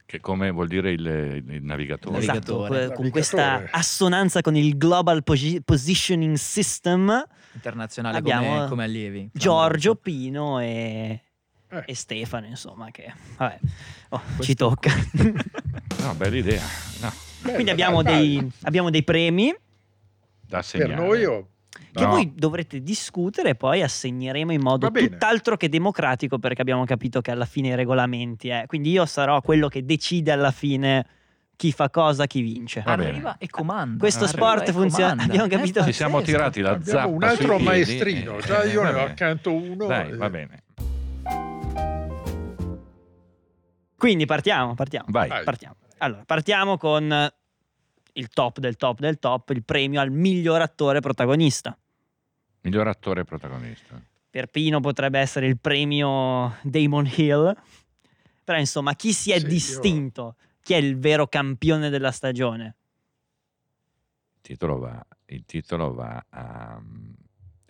[0.07, 1.01] Che come vuol dire il,
[1.49, 2.17] il navigatore.
[2.17, 2.19] Navigatore.
[2.21, 3.11] Esatto, que- con Navigatore.
[3.11, 9.31] questa assonanza con il Global Posi- Positioning System, Internazionale Abbiamo come, come allievi.
[9.33, 11.21] Giorgio, Pino e,
[11.69, 11.83] Eh.
[11.87, 13.59] e Stefano, insomma, che vabbè,
[14.11, 14.93] oh, ci tocca.
[16.05, 16.61] No, bella idea.
[17.01, 18.53] No, Quindi Bello, abbiamo dai, dei, dai.
[18.65, 19.55] abbiamo dei premi
[20.47, 20.95] da Per segnare.
[20.97, 21.49] noi o...
[21.93, 22.11] che No.
[22.11, 27.31] voi dovrete discutere e poi assegneremo in modo tutt'altro che democratico perché abbiamo capito che
[27.31, 28.65] alla fine i regolamenti è.
[28.67, 31.07] Quindi io sarò quello che decide alla fine
[31.57, 32.83] chi fa cosa, chi vince.
[32.85, 33.11] Va bene.
[33.11, 33.99] Arriva e comanda.
[33.99, 35.33] Questo Arriva sport e funziona- comanda.
[35.33, 35.81] abbiamo capito.
[35.81, 39.05] Eh, Ci siamo tirati la zappa Abbiamo un altro maestrino, eh, già io ne ho
[39.05, 39.87] accanto uno.
[39.87, 40.17] Dai, eh.
[40.17, 40.63] va bene.
[43.97, 45.07] Quindi partiamo, partiamo.
[45.09, 45.29] Vai.
[45.29, 45.45] Vai.
[45.45, 45.77] Partiamo.
[45.99, 47.33] Allora, partiamo con
[48.15, 51.77] il top del top del top, il premio al miglior attore protagonista.
[52.63, 54.01] Miglior attore protagonista.
[54.31, 57.55] Per Pino potrebbe essere il premio Damon Hill.
[58.43, 60.37] Però insomma, chi si è Sì, io- distinto?
[60.61, 62.77] Chi è il vero campione della stagione?
[64.37, 67.13] Il titolo va, il titolo va a mm,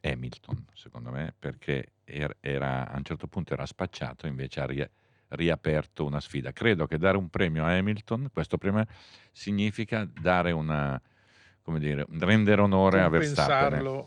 [0.02, 4.88] Hamilton, secondo me, perché er- era, a un certo punto era spacciato, invece ha ri-
[5.34, 6.52] riaperto una sfida.
[6.52, 8.84] Credo che dare un premio a Hamilton, questo premio
[9.32, 11.00] significa dare una,
[11.62, 14.06] come dire, rendere onore a Verstappen.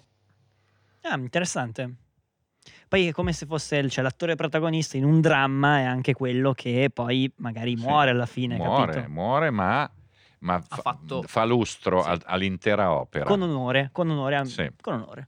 [1.01, 1.95] Ah, interessante.
[2.87, 6.53] Poi è come se fosse il- cioè, l'attore protagonista in un dramma è anche quello
[6.53, 9.11] che poi magari Sì, muore alla fine, muore, capito?
[9.11, 9.89] muore, ma,
[10.39, 12.19] ma fa, fatto- fa lustro Sì.
[12.25, 13.25] all'intera opera.
[13.25, 14.69] Con onore, con onore, Sì.
[14.81, 15.27] con onore.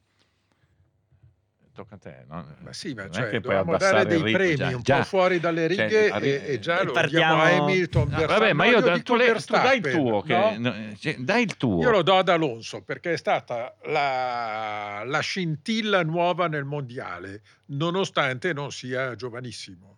[1.79, 2.45] Tocca a te, no?
[2.59, 4.97] Ma sì, ma Non cioè, che puoi abbassare dei ritmo, premi già- un già.
[4.97, 8.01] po' fuori dalle Cioè, righe arri- e, e già e lo partiamo- diamo a Hamilton.
[8.01, 8.37] No, Verstappen.
[8.39, 11.55] vabbè, ma No, io, dico tu, tu dai il tuo, che- no, cioè, dai il
[11.55, 11.81] tuo.
[11.81, 18.51] Io lo do ad Alonso perché è stata la, la scintilla nuova nel mondiale, nonostante
[18.51, 19.97] non sia giovanissimo.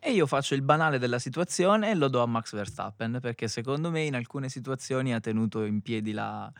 [0.00, 3.90] E io faccio il banale della situazione e lo do a Max Verstappen perché secondo
[3.92, 6.50] me in alcune situazioni ha tenuto in piedi la-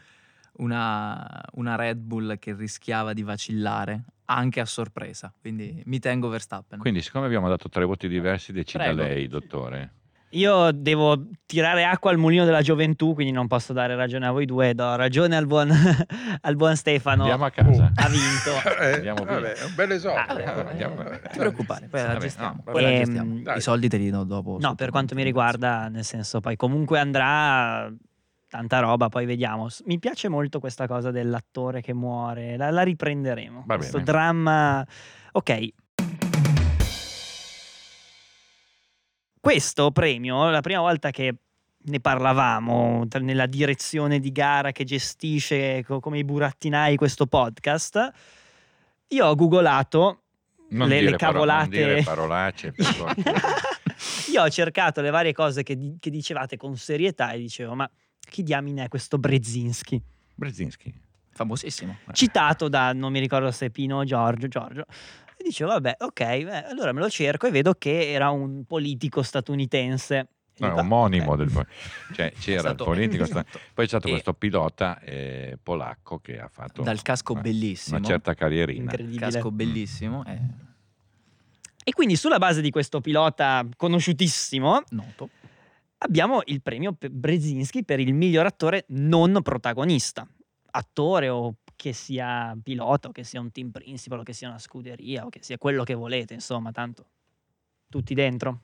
[0.59, 5.33] una, una Red Bull che rischiava di vacillare anche a sorpresa.
[5.41, 6.79] Quindi mi tengo Verstappen.
[6.79, 9.03] Quindi, siccome abbiamo dato tre voti diversi, decida Prego.
[9.03, 9.91] lei, dottore.
[10.31, 14.45] Io devo tirare acqua al mulino della gioventù, quindi non posso dare ragione a voi
[14.45, 15.71] due, do ragione al buon,
[16.43, 17.23] al buon Stefano.
[17.23, 17.93] Andiamo a casa.
[17.95, 18.81] Ha vinto.
[18.81, 19.35] Eh, Andiamo via.
[19.35, 20.21] vabbè, è un bel esordio.
[20.21, 21.09] Ah, vabbè, andiamo, vabbè.
[21.11, 22.63] Non ti preoccupare, poi Vabbè, aggiustiamo.
[22.67, 23.39] no, poi la Ehm, aggiustiamo.
[23.43, 23.57] dai.
[23.57, 24.59] I soldi te li do dopo.
[24.61, 27.89] No, per quanto mi riguarda, nel senso, poi comunque andrà
[28.49, 29.69] tanta roba, poi vediamo.
[29.85, 33.65] Mi piace molto questa cosa dell'attore che muore, la, la riprenderemo.
[33.67, 34.11] Va Questo bene.
[34.11, 34.87] dramma.
[35.33, 35.69] Ok.
[39.41, 41.35] Questo premio, la prima volta che
[41.89, 48.11] ne parlavamo nella direzione di gara che gestisce co- come i burattinai questo podcast,
[49.09, 50.23] io ho googolato
[50.71, 51.79] Non le, le paro- cavolate.
[51.79, 52.75] non dire parolacce.
[54.33, 57.89] Io ho cercato le varie cose che, che dicevate con serietà e dicevo, ma
[58.29, 60.01] chi diamine è questo Brzezinski?
[60.35, 60.93] Brzezinski.
[61.31, 61.97] Famosissimo.
[62.13, 64.85] Citato da, non mi ricordo se Pino o Giorgio, Giorgio.
[65.37, 69.23] E dicevo, vabbè, ok, beh, allora me lo cerco e vedo che era un politico
[69.23, 70.29] statunitense.
[70.59, 71.67] No, è dico, omonimo "Ah, del
[72.15, 76.41] cioè c'era Stato- il politico sta- poi c'è stato E- questo pilota eh, polacco che
[76.41, 77.99] ha fatto Dal casco una- bellissimo.
[77.99, 79.21] una certa carrierina Incredibile.
[79.31, 80.25] Casco bellissimo.
[80.25, 80.41] eh,
[81.85, 85.29] E quindi sulla base di questo pilota conosciutissimo noto.
[85.99, 90.27] Abbiamo il premio Brzezinski per il miglior attore non protagonista.
[90.71, 94.59] Attore o che sia pilota, o che sia un team principal, o che sia una
[94.59, 97.07] scuderia, o che sia quello che volete, insomma, tanto
[97.89, 98.61] tutti dentro.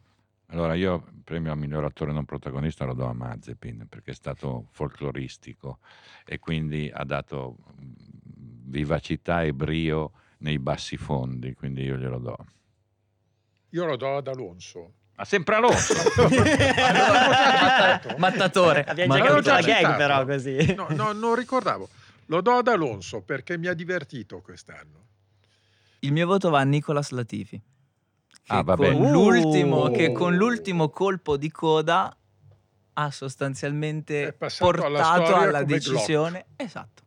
[0.46, 4.14] allora io il premio a miglior attore non protagonista lo do a Mazepin perché è
[4.14, 5.78] stato folcloristico
[6.26, 7.92] e quindi ha dato mm,
[8.68, 12.36] vivacità e brio nei bassi fondi quindi io glielo do
[13.70, 14.92] Io lo do ad Alonso.
[15.22, 15.94] Ma sempre Alonso.
[18.18, 18.84] Mattatore.
[18.84, 20.74] Abbiamo Ma già l'avevo capito la gag, però, così.
[20.74, 21.88] No, no, non ricordavo.
[22.26, 25.00] Lo do ad Alonso perché mi ha divertito quest'anno.
[26.00, 27.60] Il mio voto va a Nicolas Latifi.
[28.42, 29.92] Che, Ah, con l'ultimo, Uh.
[29.92, 32.14] che con l'ultimo colpo di coda
[32.94, 36.46] ha sostanzialmente alla portato alla come decisione.
[36.56, 37.02] Esatto.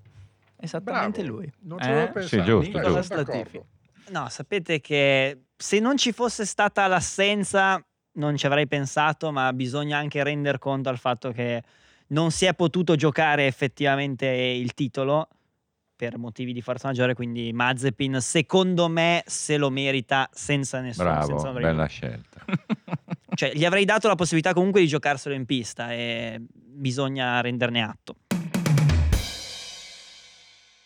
[0.58, 1.38] Esattamente Bravo.
[1.38, 1.52] lui.
[1.64, 2.08] Non avevo Eh?
[2.12, 2.62] pensato.
[2.62, 3.66] Sì, giusto, giusto.
[4.12, 7.84] No, sapete che se non ci fosse stata l'assenza
[8.16, 11.64] non ci avrei pensato, ma bisogna anche render conto al fatto che
[12.08, 15.28] non si è potuto giocare effettivamente il titolo
[15.96, 21.10] per motivi di forza maggiore, quindi Mazepin secondo me se lo merita senza nessuno.
[21.10, 22.44] bravo senza bella scelta
[23.36, 28.16] Cioè, gli avrei dato la possibilità comunque di giocarselo in pista e bisogna renderne atto.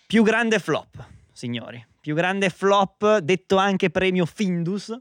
[0.07, 1.85] Più grande flop, signori.
[2.01, 4.97] più grande flop, detto anche premio Findus,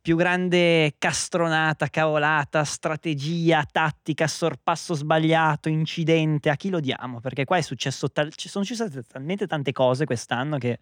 [0.00, 7.20] più grande castronata, cavolata, strategia, tattica, sorpasso sbagliato, incidente, a chi lo diamo?
[7.20, 10.78] Perché qua è successo tal- ci sono successe talmente tante cose quest'anno che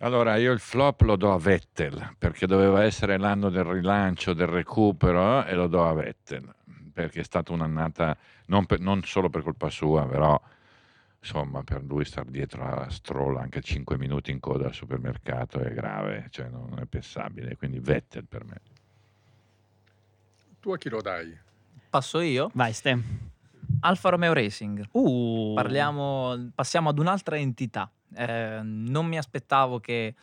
[0.00, 4.46] Allora, io il flop lo do a Vettel, perché doveva essere l'anno del rilancio, del
[4.46, 6.54] recupero, e lo do a Vettel,
[6.92, 10.40] perché è stata un'annata, non, per- non solo per colpa sua, però
[11.20, 15.72] insomma per lui star dietro a Stroll anche 5 minuti in coda al supermercato è
[15.72, 18.60] grave, cioè non è pensabile, quindi Vettel per me.
[20.60, 21.36] Tu a chi lo dai?
[21.90, 22.50] Passo io?
[22.54, 23.26] vai Ste.
[23.80, 24.88] Alfa Romeo Racing.
[24.92, 27.90] Uh, Parliamo, passiamo ad un'altra entità.
[28.14, 30.14] Eh, non mi aspettavo che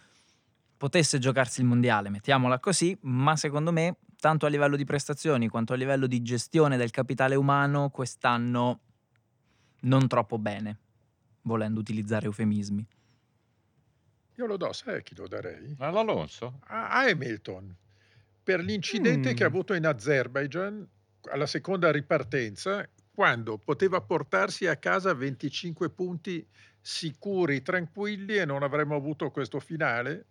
[0.78, 5.74] potesse giocarsi il mondiale, mettiamola così, ma secondo me, tanto a livello di prestazioni quanto
[5.74, 8.80] a livello di gestione del capitale umano, quest'anno
[9.82, 10.78] non troppo bene,
[11.46, 12.88] volendo utilizzare eufemismi.
[14.38, 15.78] Io lo do, sai a chi lo darei?
[15.78, 16.60] All'Alonso?
[16.68, 17.76] A a Hamilton,
[18.44, 19.36] per l'incidente Mm.
[19.36, 20.88] che ha avuto in Azerbaijan
[21.32, 26.48] alla seconda ripartenza, quando poteva portarsi a casa 25 punti
[26.82, 30.28] sicuri, tranquilli e non avremmo avuto questo finale,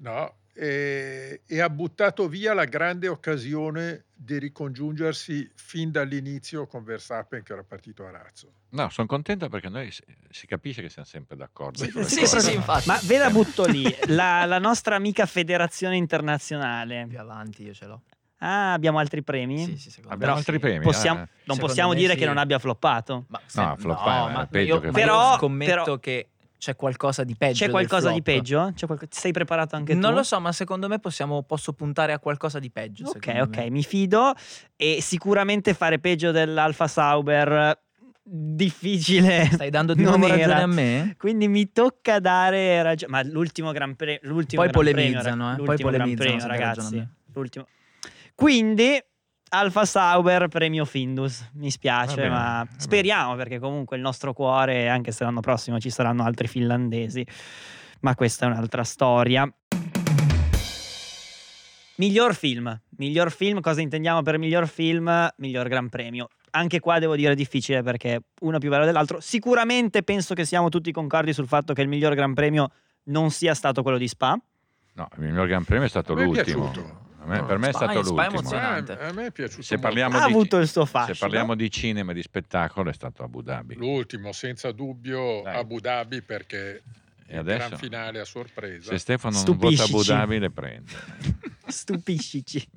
[0.00, 0.37] no?
[0.60, 7.52] E, e ha buttato via la grande occasione di ricongiungersi fin dall'inizio con Verstappen che
[7.52, 8.52] era partito a razzo.
[8.70, 11.78] No, sono contento perché noi si, capisce che siamo sempre d'accordo.
[11.84, 12.40] Sì, sì, cose.
[12.40, 12.88] sì, infatti.
[12.88, 17.06] Ma ve la butto lì, la, la nostra amica federazione internazionale.
[17.08, 18.02] Più avanti io ce l'ho.
[18.38, 19.64] Ah, abbiamo altri premi?
[19.64, 20.60] Sì, sì, secondo Abbiamo me altri sì.
[20.60, 20.84] premi?
[20.84, 21.22] Possiamo- eh.
[21.22, 22.18] non Secondo possiamo dire sì.
[22.18, 23.26] che non abbia floppato.
[23.28, 26.74] Ma No, se- floppare, ma peggio io, che ma io Però- scommetto però- che c'è
[26.76, 27.64] qualcosa di peggio.
[27.64, 28.72] C'è qualcosa di peggio?
[28.74, 29.98] C'è qualco- Sei preparato anche tu?
[30.00, 33.08] Non lo so, ma secondo me possiamo, posso puntare a qualcosa di peggio.
[33.08, 33.70] Ok, ok, me.
[33.70, 34.34] mi fido.
[34.76, 37.78] E sicuramente fare peggio dell'Alfa Sauber
[38.30, 39.48] difficile.
[39.52, 40.54] Stai dando di non nuovo era.
[40.54, 41.14] ragione a me?
[41.16, 43.12] Quindi mi tocca dare ragione.
[43.12, 44.18] Ma l'ultimo Gran Premio.
[44.22, 47.08] L'ultimo Poi Gran Premio, polemizzano, ra- eh, poi polemizzano Premio, ragazzi.
[47.32, 47.66] L'ultimo.
[48.34, 49.02] Quindi.
[49.50, 51.48] Alfa Sauber, premio Findus.
[51.54, 55.88] Mi spiace, bene, ma speriamo perché comunque il nostro cuore, anche se l'anno prossimo ci
[55.88, 57.26] saranno altri finlandesi,
[58.00, 59.50] ma questa è un'altra storia.
[61.96, 62.78] Miglior film.
[62.98, 65.28] Miglior film, cosa intendiamo per miglior film?
[65.38, 66.28] Miglior Gran Premio.
[66.50, 69.20] Anche qua devo dire difficile perché uno più bello dell'altro.
[69.20, 72.70] Sicuramente penso che siamo tutti concordi sul fatto che il miglior Gran Premio
[73.04, 74.38] non sia stato quello di Spa.
[74.94, 76.70] No, il miglior Gran Premio è stato è l'ultimo.
[76.70, 77.06] piaciuto.
[77.28, 78.40] Me- No, per me è Spa- stato Spa è l'ultimo.
[78.40, 78.92] emozionante.
[78.98, 81.14] A, a me è piaciuto Se parliamo Ha di- avuto il suo fascino.
[81.14, 83.74] Se parliamo di cinema e di spettacolo è stato Abu Dhabi.
[83.74, 85.56] L'ultimo, senza dubbio, Dai.
[85.56, 86.82] Abu Dhabi perché
[87.26, 88.90] E adesso, gran finale a sorpresa.
[88.90, 90.10] se Stefano non vota Abu Stupiscici.
[90.12, 90.92] Dhabi, le prende.
[91.66, 92.68] Stupiscici.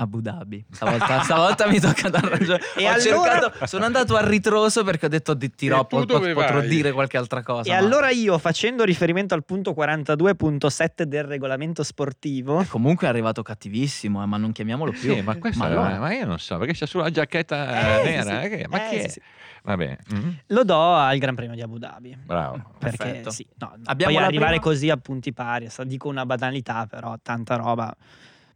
[0.00, 0.64] Abu Dhabi.
[0.70, 2.60] Stavolta, stavolta mi tocca dar ragione.
[2.76, 6.04] E allora- cercato- sono andato a ritroso perché ho detto di dirò, E tu po-
[6.04, 6.68] dove potrò vai?
[6.68, 7.68] dire qualche altra cosa.
[7.70, 13.42] E ma- allora io, facendo riferimento al punto 42.7 del regolamento sportivo, Comunque è arrivato
[13.42, 15.14] cattivissimo, eh, ma non chiamiamolo più.
[15.14, 18.04] Sì, ma questo Ma è- allora- ma io non so, perché c'è sulla giacchetta Eh,
[18.04, 18.22] nera.
[18.22, 18.34] sì, sì.
[18.54, 19.08] eh, che- ma Eh, chi è?
[19.08, 19.20] sì,
[19.62, 22.16] mhm, lo do al Gran Premio di Abu Dhabi.
[22.24, 22.62] bravo.
[22.78, 23.30] Perché Perfetto.
[23.30, 26.86] sì, no, no, Abbiamo poi la arrivare prima- così a punti pari, dico una banalità,
[26.88, 27.94] però tanta roba.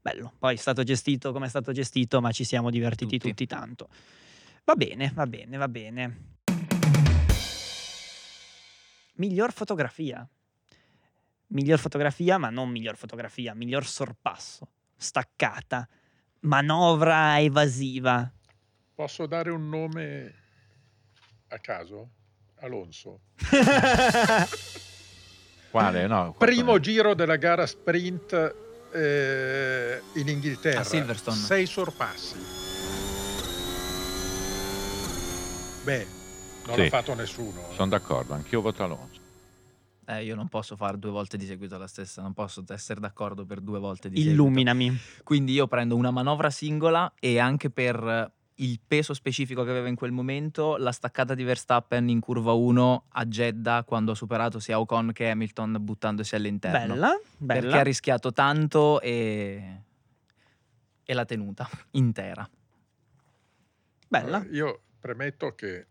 [0.04, 3.30] Bello, poi è stato gestito come è stato gestito, ma ci siamo divertiti Tutti.
[3.30, 3.88] tutti, tanto.
[4.64, 6.18] Va bene, va bene, va bene.
[9.14, 10.28] Miglior fotografia.
[11.46, 15.88] Miglior fotografia, ma non miglior fotografia, miglior sorpasso, staccata,
[16.40, 18.30] manovra evasiva.
[18.94, 20.34] Posso dare un nome
[21.48, 22.10] a caso?
[22.56, 23.20] Alonso.
[25.70, 26.06] Quale?
[26.06, 28.54] No, Primo giro della gara sprint
[28.94, 30.80] eh, in Inghilterra.
[30.80, 31.36] A Silverstone.
[31.36, 32.36] Sei sorpassi.
[35.82, 36.06] Beh,
[36.66, 36.82] non Sì.
[36.82, 37.60] l'ha fatto nessuno.
[37.70, 37.74] eh.
[37.74, 39.20] Sono d'accordo, anch'io voto Alonso.
[40.06, 43.44] Eh, io non posso fare due volte di seguito la stessa, non posso essere d'accordo
[43.46, 44.34] per due volte di seguito.
[44.42, 44.98] Illuminami.
[45.22, 49.96] Quindi io prendo una manovra singola e anche per il peso specifico che aveva in
[49.96, 54.78] quel momento, la staccata di Verstappen in curva 1 a Jeddah quando ha superato sia
[54.78, 56.94] Ocon che Hamilton buttandosi all'interno.
[56.94, 57.60] Bella, bella.
[57.60, 59.80] Perché ha rischiato tanto e,
[61.04, 62.48] e l'ha tenuta intera.
[64.08, 64.36] bella.
[64.36, 65.86] Allora, io premetto che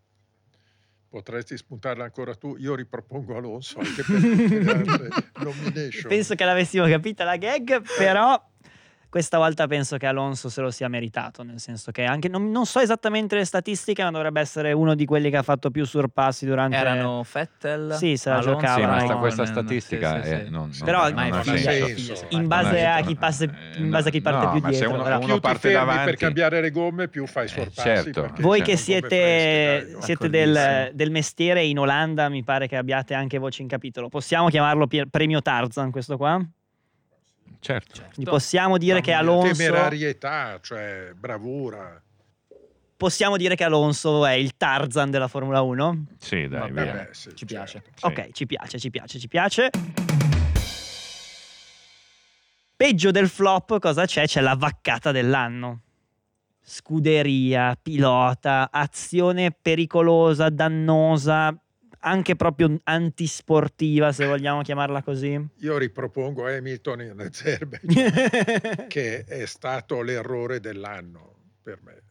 [1.13, 2.55] potresti spuntarla ancora tu.
[2.57, 5.09] Io ripropongo Alonso anche per tutte le altre
[5.43, 6.07] nomination.
[6.07, 8.51] Penso che l'avessimo capita la gag, però
[9.13, 12.65] questa volta penso che Alonso se lo sia meritato, nel senso che anche non, non
[12.65, 16.47] so esattamente le statistiche, ma dovrebbe essere uno di quelli che ha fatto più surpassi
[16.47, 18.81] durante Erano Fettel, Sì, se la Alonso, giocavano.
[18.81, 20.49] Sì, ma sta- questa statistica sì, sì, è- sì.
[20.49, 22.25] non, Però non, Ma non ha senso.
[22.29, 24.67] in base non a chi passa, Eh, in base a chi parte no, più ma
[24.71, 24.93] se dietro.
[24.95, 25.19] uno- però.
[25.19, 26.05] uno parte davanti.
[26.05, 27.81] per cambiare le gomme, più fai Eh, sorpassi.
[27.81, 28.21] certo.
[28.21, 30.01] perché Voi che siete, fresche, dai.
[30.01, 34.09] siete del, del mestiere in Olanda, mi pare che abbiate anche voce in capitolo.
[34.09, 36.43] Possiamo chiamarlo premio Tarzan questo qua?
[37.63, 37.93] Certo.
[37.95, 38.11] Certo.
[38.15, 42.01] Quindi possiamo dire che Mamma mia, Alonso Temerarietà, cioè bravura.
[42.97, 46.05] possiamo dire che Alonso è il Tarzan della Formula 1?
[46.19, 46.85] Sì, dai, Vabbè, via.
[46.93, 47.45] Vabbè, sì, Ci certo.
[47.45, 47.83] piace.
[47.95, 48.05] Sì.
[48.05, 49.69] Ok, ci piace, ci piace, ci piace.
[52.75, 54.25] Peggio del flop, cosa c'è?
[54.25, 55.79] C'è la vaccata dell'anno.
[56.61, 61.55] Scuderia, pilota, azione pericolosa, dannosa,
[62.03, 65.39] anche proprio antisportiva, se vogliamo chiamarla così.
[65.59, 72.03] Io ripropongo Hamilton in Azerbaijan, che è stato l'errore dell'anno per me,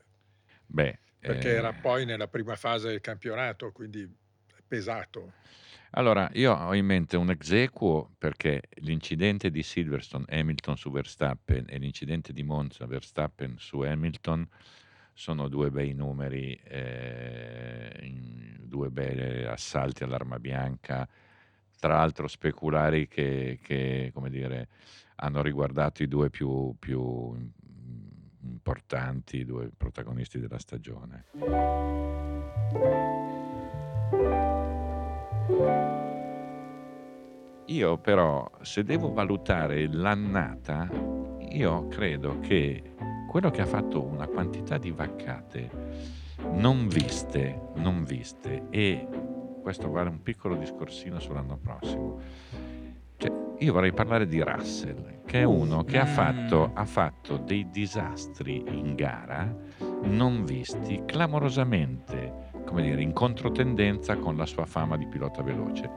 [0.66, 5.34] Beh, perché eh, era poi nella prima fase del campionato, quindi è pesato.
[5.94, 11.66] Allora, io ho in mente un ex equo perché l'incidente di Silverstone Hamilton su Verstappen
[11.68, 14.48] e l'incidente di Monza Verstappen su Hamilton
[15.12, 18.12] sono due bei numeri, eh,
[18.60, 21.08] due bei assalti all'arma bianca,
[21.78, 24.68] tra l'altro speculari che, che, come dire,
[25.16, 27.34] hanno riguardato i due più, più
[28.42, 31.26] importanti, i due protagonisti della stagione.
[37.66, 40.88] Io però, se devo valutare l'annata,
[41.50, 42.94] io credo che
[43.32, 45.70] quello che ha fatto una quantità di vaccate
[46.50, 49.08] non viste, non viste, e
[49.62, 52.18] questo vale un piccolo discorsino sull'anno prossimo.
[53.16, 56.08] Cioè, io vorrei parlare di Russell, che è uno che ha Mm.
[56.08, 59.50] fatto, ha fatto dei disastri in gara
[60.02, 65.90] non visti clamorosamente, come dire, in controtendenza con la sua fama di pilota veloce.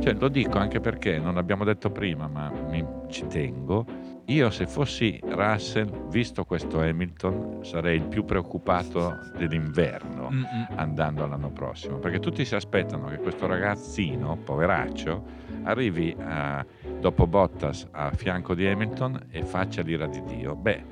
[0.00, 3.84] Cioè, lo dico anche perché non l'abbiamo detto prima, ma mi- ci tengo.
[4.30, 10.66] Io, se fossi Russell, visto questo Hamilton, sarei il più preoccupato dell'inverno Mm-mm.
[10.76, 15.24] andando all'anno prossimo, perché tutti si aspettano che questo ragazzino, poveraccio,
[15.64, 16.64] arrivi a-
[17.00, 20.54] dopo Bottas a fianco di Hamilton e faccia l'ira di Dio.
[20.54, 20.84] Beh,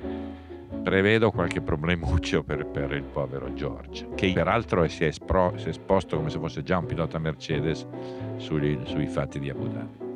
[0.83, 5.69] prevedo qualche problemuccio per, per il povero George, che peraltro si è, espro- si è
[5.69, 7.87] esposto come se fosse già un pilota Mercedes
[8.35, 10.08] sui, sui fatti di Abu Dhabi.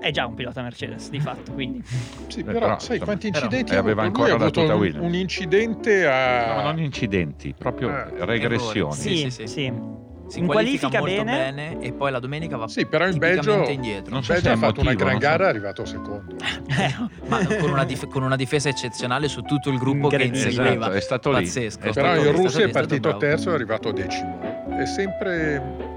[0.00, 1.82] È già un pilota Mercedes, di fatto, quindi.
[2.28, 4.74] Sì, Eh, però, però, sai insomma, quanti però- incidenti e ha aveva ancora la tuta
[4.74, 6.46] un, un incidente a...
[6.48, 8.94] No, ma non incidenti, proprio Ah, regressioni.
[8.94, 9.72] Sì, Sì, sì, sì.
[10.30, 11.70] Si In qualifica, qualifica molto bene.
[11.74, 11.84] bene.
[11.84, 14.10] e poi la domenica va Sì, però in tipicamente Belgio, indietro.
[14.10, 15.26] Non in so Belgio ha fatto una motivo, gran non so.
[15.28, 16.36] gara, è arrivato secondo.
[16.68, 16.94] Eh,
[17.28, 20.70] ma con una, dif- con una difesa eccezionale su tutto il gruppo che inseguiva.
[20.76, 21.42] Esatto, è stato lì.
[21.44, 21.78] Pazzesco.
[21.80, 22.14] È Però stato.
[22.14, 23.18] È stato Russia è partito bravo.
[23.18, 24.38] terzo e è arrivato decimo.
[24.78, 25.89] È sempre...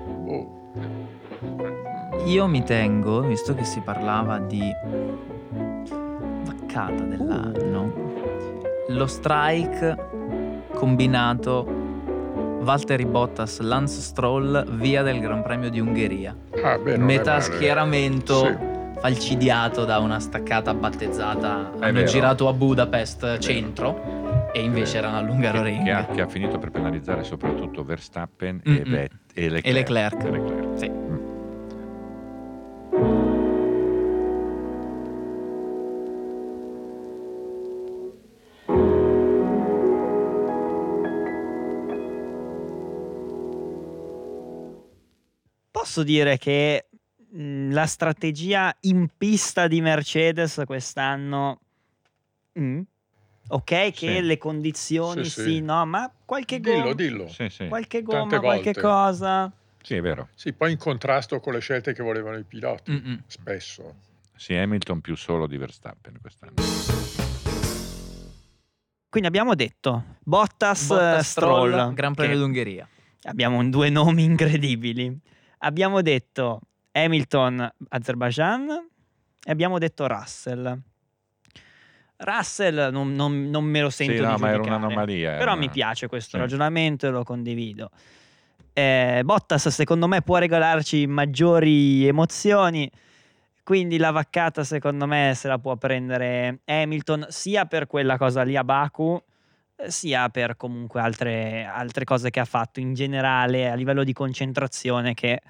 [2.25, 4.61] Io mi tengo, visto che si parlava di
[6.45, 7.93] vaccata dell'anno,
[8.89, 9.95] lo strike
[10.73, 11.81] combinato
[12.61, 16.35] Valtteri Bottas Lance Stroll via del Gran Premio di Ungheria.
[16.63, 18.55] Ah, beh, Metà schieramento Sì.
[18.99, 21.73] falcidiato da una staccata battezzata.
[21.77, 22.05] È Hanno vero.
[22.07, 25.83] girato a Budapest centro e invece erano all'Ungaroring.
[25.83, 28.83] che, ha, che ha finito per penalizzare soprattutto Verstappen e.
[28.85, 29.65] Vet- e Leclerc.
[29.65, 30.23] E Leclerc.
[30.23, 30.77] E Leclerc.
[30.77, 30.91] Sì.
[45.95, 46.87] Posso dire che
[47.33, 51.59] mh, la strategia in pista di Mercedes quest'anno,
[52.59, 52.79] mm,
[53.49, 54.21] ok, che Sì.
[54.23, 55.61] le condizioni Sì, sì, sì.
[55.61, 57.27] no, ma qualche Dillo, gomma, dillo.
[57.27, 57.67] Sì, sì.
[57.67, 59.51] qualche gomma, qualche cosa.
[59.83, 60.29] Sì, è vero.
[60.33, 63.21] Sì, poi in contrasto con le scelte che volevano i piloti, Mm-mm.
[63.27, 63.93] spesso.
[64.35, 66.53] Sì, Hamilton più solo di Verstappen quest'anno.
[69.09, 72.87] Quindi abbiamo detto Bottas, Bottas, eh, Stroll, Gran Premio che d'Ungheria.
[73.25, 75.19] abbiamo due nomi incredibili.
[75.65, 76.59] Abbiamo detto
[76.91, 78.67] Hamilton, Azerbaijan
[79.45, 80.77] e abbiamo detto Russell.
[82.17, 85.37] Russell non, non- non me lo sento sì, no, ma era un'anomalia.
[85.37, 86.37] Però una- mi piace questo Sì.
[86.37, 87.89] ragionamento e lo condivido.
[88.73, 92.89] Eh, Bottas secondo me può regalarci maggiori emozioni,
[93.63, 98.55] quindi la vaccata secondo me se la può prendere Hamilton sia per quella cosa lì
[98.57, 99.21] a Baku,
[99.87, 105.13] sia per comunque altre, altre cose che ha fatto in generale a livello di concentrazione
[105.13, 105.41] che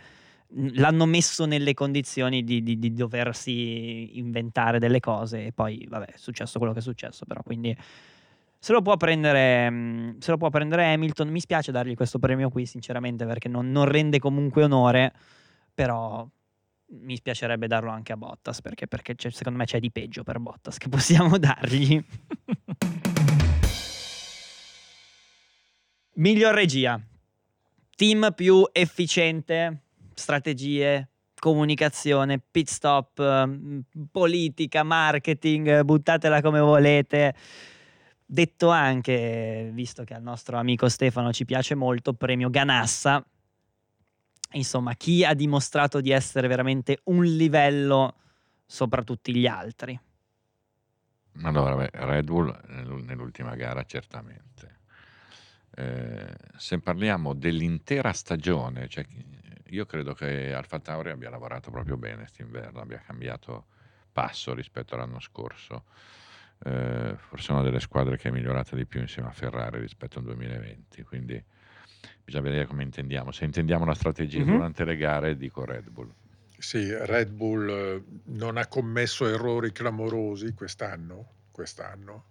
[0.74, 6.17] l'hanno messo nelle condizioni di, di, di, doversi inventare delle cose e poi vabbè è
[6.17, 7.76] successo quello che è successo però quindi
[8.63, 11.28] se lo può prendere, mm, se lo può prendere Hamilton.
[11.28, 15.11] Mi spiace dargli questo premio qui sinceramente perché non, non rende comunque onore
[15.74, 16.26] però
[16.86, 20.78] mi spiacerebbe darlo anche a Bottas perché, perché secondo me c'è di peggio per Bottas
[20.78, 22.01] che possiamo dargli
[26.16, 26.99] miglior regia
[27.95, 29.82] team più efficiente
[30.14, 33.80] strategie, comunicazione, pit stop, mm,
[34.11, 37.36] politica, marketing, buttatela come volete.
[38.26, 43.24] Detto anche, visto che al nostro amico Stefano ci piace molto, premio Ganassa.
[44.53, 48.16] Insomma, chi ha dimostrato di essere veramente un livello
[48.66, 49.99] sopra tutti gli altri?
[51.41, 52.55] Allora, beh, Red Bull
[53.05, 54.82] nell'ultima gara certamente.
[55.76, 59.05] Eh, se parliamo dell'intera stagione, cioè
[59.69, 63.65] io credo che Alfa Tauri abbia lavorato proprio bene quest'inverno, abbia cambiato
[64.11, 65.86] passo rispetto all'anno scorso.
[66.65, 70.19] Eh, forse è una delle squadre che è migliorata di più insieme a Ferrari rispetto
[70.19, 71.43] al 2020, quindi
[72.24, 73.32] bisogna vedere come intendiamo.
[73.32, 74.51] Se intendiamo la strategia mm-hmm.
[74.51, 76.13] durante le gare, dico Red Bull.
[76.57, 82.26] Sì, Red Bull eh, non ha commesso errori clamorosi quest'anno, quest'anno.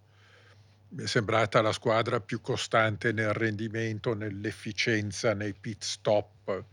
[0.93, 6.65] Mi è sembrata la squadra più costante nel rendimento, nell'efficienza, nei pit stop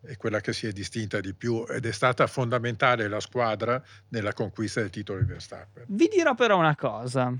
[0.00, 4.32] è quella che si è distinta di più ed è stata fondamentale la squadra nella
[4.32, 5.84] conquista del titolo di Verstappen.
[5.88, 7.34] Vi dirò però una cosa.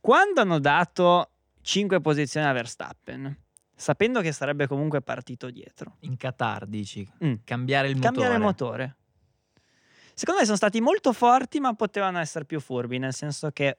[0.00, 1.30] Quando hanno dato
[1.60, 3.36] 5 posizioni a Verstappen,
[3.74, 5.96] sapendo che sarebbe comunque partito dietro.
[6.00, 7.34] In Qatar dici, mm.
[7.44, 8.12] cambiare il motore.
[8.12, 8.96] Cambiare il motore.
[10.14, 13.78] Secondo me sono stati molto forti, ma potevano essere più furbi, nel senso che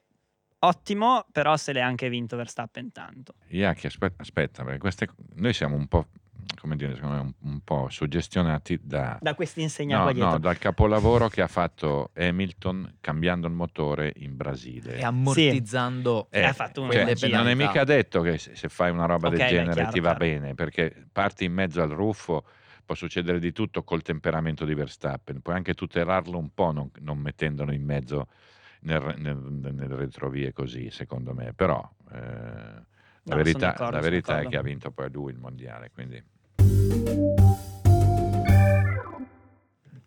[0.60, 3.34] ottimo, però se l'è anche vinto Verstappen tanto.
[3.48, 6.06] Iacchi, aspetta, aspetta, perché queste, noi siamo un po'
[6.60, 10.20] come dire, secondo me un, un po' suggestionati da, da questi insegnamenti.
[10.20, 14.96] No, no, dal capolavoro che ha fatto Hamilton cambiando il motore in Brasile.
[14.96, 16.38] E ammortizzando sì.
[16.38, 19.38] eh, ha fatto una cioè, Non è mica detto che se fai una roba okay,
[19.38, 20.24] del genere chiaro, ti va chiaro.
[20.24, 22.44] bene, perché parti in mezzo al ruffo,
[22.84, 27.18] può succedere di tutto col temperamento di Verstappen, puoi anche tutelarlo un po' non, non
[27.18, 28.28] mettendolo in mezzo
[28.86, 31.88] nel, nel, nelle retrovie così, secondo me, però...
[32.12, 32.94] Eh,
[33.28, 36.22] la no, verità, la verità è che ha vinto poi lui il mondiale, quindi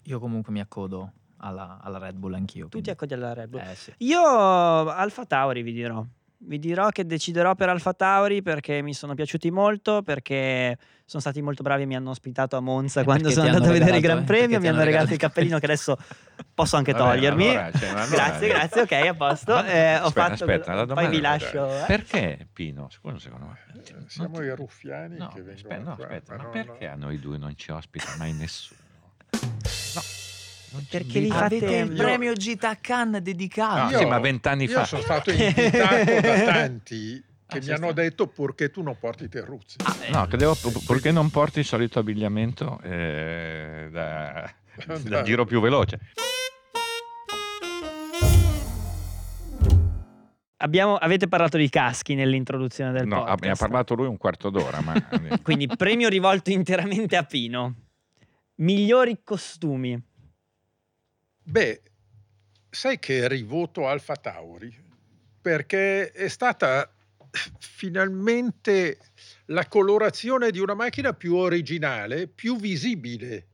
[0.10, 2.68] io comunque mi accodo alla, alla Red Bull anch'io.
[2.68, 3.62] Tu ti accodi alla Red Bull?
[3.62, 3.94] Eh, sì.
[3.98, 6.04] Io Alfa Tauri vi dirò.
[6.42, 11.42] Vi dirò che deciderò per Alfa Tauri perché mi sono piaciuti molto, perché sono stati
[11.42, 14.02] molto bravi e mi hanno ospitato a Monza e quando sono andato a vedere il
[14.02, 15.98] Gran Premio, mi hanno regalato il cappellino che adesso
[16.54, 17.50] posso anche Vabbè, togliermi.
[17.50, 19.64] Allora, cioè, allora, grazie, grazie, ok, a posto.
[19.66, 21.82] Eh, ho aspetta, fatto aspetta, poi vi lascio.
[21.82, 21.84] Eh.
[21.88, 22.88] Perché Pino?
[22.90, 24.06] Scusa secondo me.
[24.08, 26.94] Siamo i ruffiani no, che vengono aspetta, no, aspetta, ma, ma perché no.
[26.94, 28.79] a noi due non ci ospita mai nessuno?
[30.90, 33.92] Perché vi fate Avete il premio Gita Khan dedicato.
[33.92, 34.82] No, sì, ma vent'anni fa.
[34.82, 39.24] Io sono stato invitato da tanti che ah, mi hanno detto purché tu non porti
[39.24, 39.78] i terruzzi.
[39.84, 40.12] Ah, eh.
[40.12, 40.56] No, che devo,
[40.86, 44.54] purché non porti il solito abbigliamento eh, da,
[45.02, 46.00] da giro più veloce.
[50.62, 53.44] Abbiamo, avete parlato di caschi nell'introduzione del no, podcast.
[53.44, 54.82] No, ha parlato lui un quarto d'ora.
[54.82, 54.94] Ma...
[55.42, 57.76] Quindi premio rivolto interamente a Pino.
[58.56, 60.00] Migliori costumi.
[61.50, 61.82] Beh,
[62.70, 64.72] sai che rivoto Alfa Tauri?
[65.42, 66.88] Perché è stata
[67.58, 69.00] finalmente
[69.46, 73.48] la colorazione di una macchina più originale, più visibile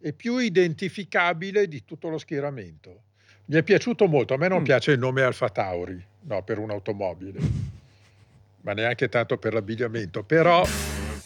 [0.00, 3.02] e più identificabile di tutto lo schieramento.
[3.46, 4.64] Mi è piaciuto molto, a me non mm.
[4.64, 7.40] piace il nome Alfa Tauri, no, per un'automobile,
[8.62, 10.64] ma neanche tanto per l'abbigliamento, però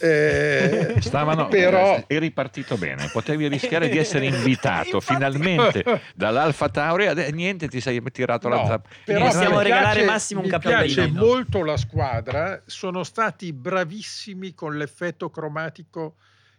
[0.02, 1.94] eh, Stavano, però...
[1.96, 5.84] Eh, eri partito bene, potevi rischiare di essere invitato finalmente
[6.16, 8.88] dall'Alfa Tauri e niente, ti sei tirato no, la zappa.
[9.04, 10.80] Però possiamo regalare piace, Massimo un cappellino.
[10.80, 16.16] Mi piace molto la squadra, sono stati bravissimi con l'effetto cromatico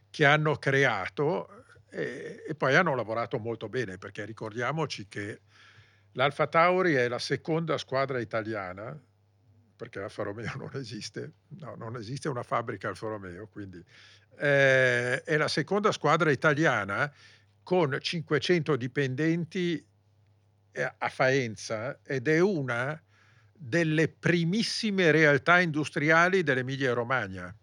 [0.10, 1.50] che hanno creato
[1.90, 5.42] e, e poi hanno lavorato molto bene perché ricordiamoci che
[6.14, 8.98] l'Alfa Tauri è la seconda squadra italiana
[9.84, 13.84] perché Alfa Romeo non esiste, no, non esiste una fabbrica Alfa Romeo, quindi
[14.40, 17.12] eh, è la seconda squadra italiana
[17.62, 19.86] con 500 dipendenti
[20.72, 23.02] eh, a Faenza ed è una
[23.52, 27.54] delle primissime realtà industriali dell'Emilia Romagna.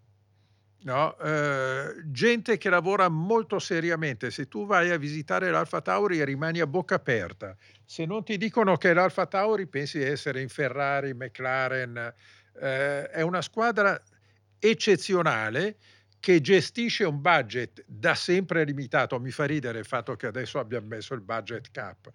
[0.82, 1.16] No?
[1.18, 4.30] Eh, gente che lavora molto seriamente.
[4.30, 7.54] Se tu vai a visitare l'Alfa Tauri rimani a bocca aperta.
[7.84, 12.14] Se non ti dicono che l'Alfa Tauri pensi di essere in Ferrari, McLaren.
[12.60, 14.00] Eh, è una squadra
[14.58, 15.76] eccezionale
[16.18, 19.18] che gestisce un budget da sempre limitato.
[19.18, 22.10] Mi fa ridere il fatto che adesso abbiamo messo il budget cap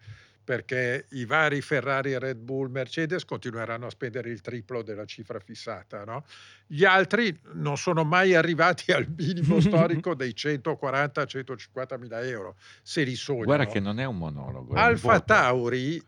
[0.45, 6.05] perché i vari Ferrari, Red Bull, Mercedes continueranno a spendere il triplo della cifra fissata.
[6.05, 6.23] No?
[6.67, 13.15] Gli altri non sono mai arrivati al minimo storico dei 140-150 mila euro, se li
[13.15, 13.45] sognano.
[13.45, 14.69] Guarda che non è un monologo.
[14.69, 15.23] è un Alfa voto.
[15.25, 16.01] Tauri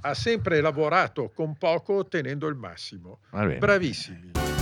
[0.00, 3.20] ha sempre lavorato con poco ottenendo il massimo.
[3.30, 4.55] Bravissimi.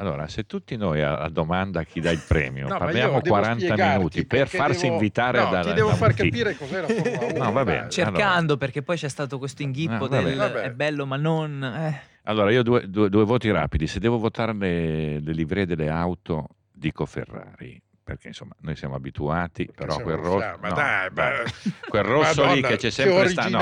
[0.00, 3.20] Allora, se tutti noi a, a domanda chi dà il premio No, ma parliamo io
[3.20, 6.14] devo 40 spiegarti minuti per perché farsi devo- invitare no, da ti devo da far
[6.14, 7.38] capire cos'è la Formula 1.
[7.44, 7.80] No, va bene.
[7.80, 7.90] dai.
[7.90, 10.22] Cercando, perché poi c'è stato questo inghippo Ah, vabbè.
[10.24, 10.60] del Vabbè.
[10.62, 11.62] è bello ma non...
[11.62, 12.00] eh.
[12.24, 13.86] Allora, io due, due- due voti rapidi.
[13.86, 17.80] Se devo votare le, le livree delle auto, dico Ferrari.
[18.02, 21.44] Perché insomma, noi siamo abituati, però siamo quel rosso, no, dai, beh.
[21.88, 23.58] quel rosso lì Madonna, che c'è sempre sta- no,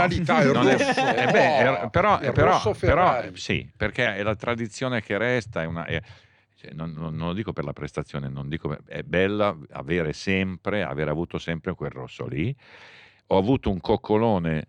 [0.54, 1.06] non è- rosso.
[1.06, 5.84] eh beh, eh, però, però- però, sì, perché è la tradizione che resta, è una,
[5.84, 6.00] è-
[6.58, 11.08] cioè, non, non- non lo dico per la prestazione, dico, è bella avere sempre, aver
[11.08, 12.54] avuto sempre quel rosso lì.
[13.28, 14.66] Ho avuto un coccolone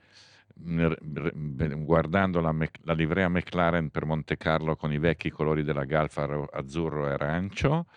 [0.66, 6.26] r- guardando la, la livrea McLaren per Monte Carlo con i vecchi colori della Galfa
[6.26, 7.88] ro- azzurro e arancio.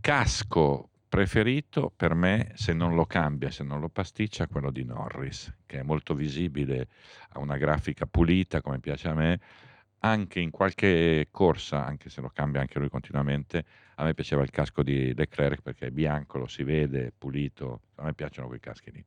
[0.00, 5.52] Casco preferito per me, se non lo cambia, se non lo pasticcia, quello di Norris,
[5.64, 6.88] che è molto visibile,
[7.30, 9.40] ha una grafica pulita come piace a me.
[10.06, 13.64] Anche in qualche corsa, anche se lo cambia anche lui continuamente,
[13.96, 17.80] a me piaceva il casco di Leclerc perché è bianco, lo si vede, è pulito.
[17.96, 19.04] A me piacciono quei caschi lì.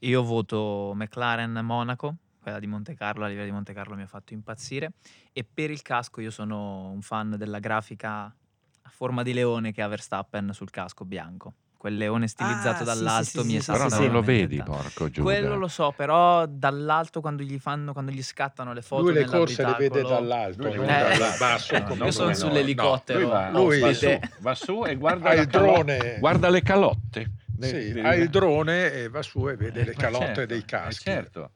[0.00, 4.06] Io voto McLaren Monaco, quella di Monte Carlo, la livrea di Monte Carlo mi ha
[4.06, 4.92] fatto impazzire.
[5.32, 9.82] E per il casco io sono un fan della grafica a forma di leone che
[9.82, 11.54] ha Verstappen sul casco bianco.
[11.86, 14.20] Quel leone stilizzato Ah, sì, dall'alto sì, mi sì, è sì, Però sì, non lo
[14.22, 15.22] vedi, porco Giuda.
[15.22, 19.24] Quello lo so, però dall'alto quando gli fanno, quando gli scattano le foto Lui le
[19.24, 21.78] corse le vede dall'alto, Lui non Eh, dal basso.
[21.78, 22.34] no, come io sono noi.
[22.34, 23.20] sull'elicottero.
[23.20, 26.16] Lui va, Lui- va su, va su e guarda, il drone.
[26.18, 27.30] guarda le calotte.
[27.60, 30.58] Sì, De- ha il drone e va su e vede Eh, le calotte certo, dei
[30.58, 31.02] eh, caschi.
[31.04, 31.50] certo.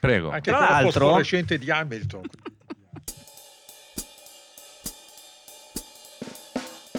[0.00, 0.30] Prego.
[0.30, 2.22] Anche Tra l'altro- fosforescente di Hamilton.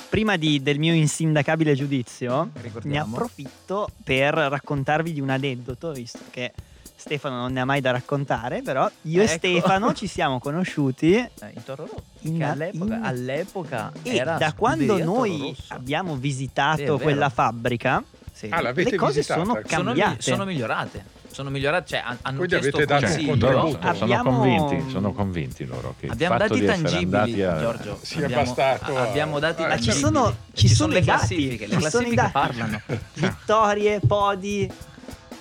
[0.10, 3.16] Prima di- del mio insindacabile giudizio, ne Ricordiamo.
[3.16, 6.52] approfitto per raccontarvi di un aneddoto, visto che
[6.96, 9.34] Stefano non ne ha mai da raccontare, però io e Ecco.
[9.36, 12.04] Stefano ci siamo conosciuti Eh, in Toro Rosso.
[12.22, 18.04] In- che all'epoca, in- all'epoca e era da quando noi abbiamo visitato quella fabbrica,
[18.34, 18.48] Sì.
[18.50, 19.42] Ah, le cose visitata?
[19.42, 20.16] sono Sono sono, cambiate.
[20.16, 21.04] mi- sono migliorate.
[21.32, 23.94] Sono migliorate, cioè han- hanno Quindi chiesto avete dato un contributo.
[23.96, 28.00] sono convinti, sono convinti loro che il Abbiamo fatto dati tangibili, a- Giorgio.
[28.02, 29.98] Sia abbiamo, bastato a- abbiamo dati Ah, ci tangibili.
[30.00, 31.68] sono, E ci sono le i dati, classifiche.
[31.68, 32.32] Le ci sono i classifiche dati.
[32.32, 32.82] parlano.
[33.14, 34.72] Vittorie, podi.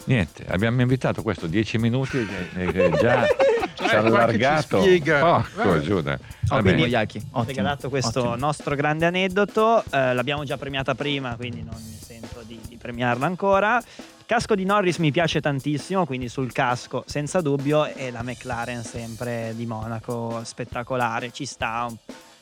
[0.04, 2.18] Niente, abbiamo invitato questo 10 minuti
[2.56, 4.82] e già ci Cioè, ha qualche allargato.
[4.82, 5.00] ci.
[5.02, 5.80] Porco Vabbè.
[5.80, 6.18] Giuda.
[6.50, 6.86] Ottimo, bene.
[6.86, 7.18] Iaki.
[7.18, 7.44] Ottimo.
[7.44, 8.36] regalato questo ottimo.
[8.36, 9.82] nostro grande aneddoto.
[9.90, 13.82] eh, l'abbiamo già premiata prima, quindi non mi sento di, di premiarla ancora.
[14.30, 17.86] Il casco di Norris mi piace tantissimo, quindi sul casco senza dubbio.
[17.86, 21.30] E la McLaren sempre di Monaco, spettacolare.
[21.32, 21.90] Ci sta,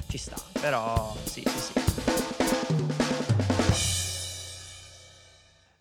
[0.08, 1.72] ci sta, però sì, sì, sì.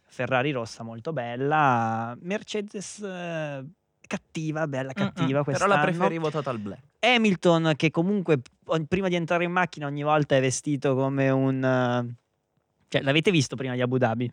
[0.03, 3.65] Ferrari rossa molto bella, Mercedes eh,
[4.07, 5.73] cattiva, bella cattiva Mm-mm, quest'anno.
[5.73, 6.81] Però la preferivo Total Black.
[6.99, 8.39] Hamilton che comunque
[8.87, 11.63] prima di entrare in macchina ogni volta è vestito come un...
[11.63, 12.15] eh,
[12.89, 14.31] Cioè, l'avete visto prima di Abu Dhabi?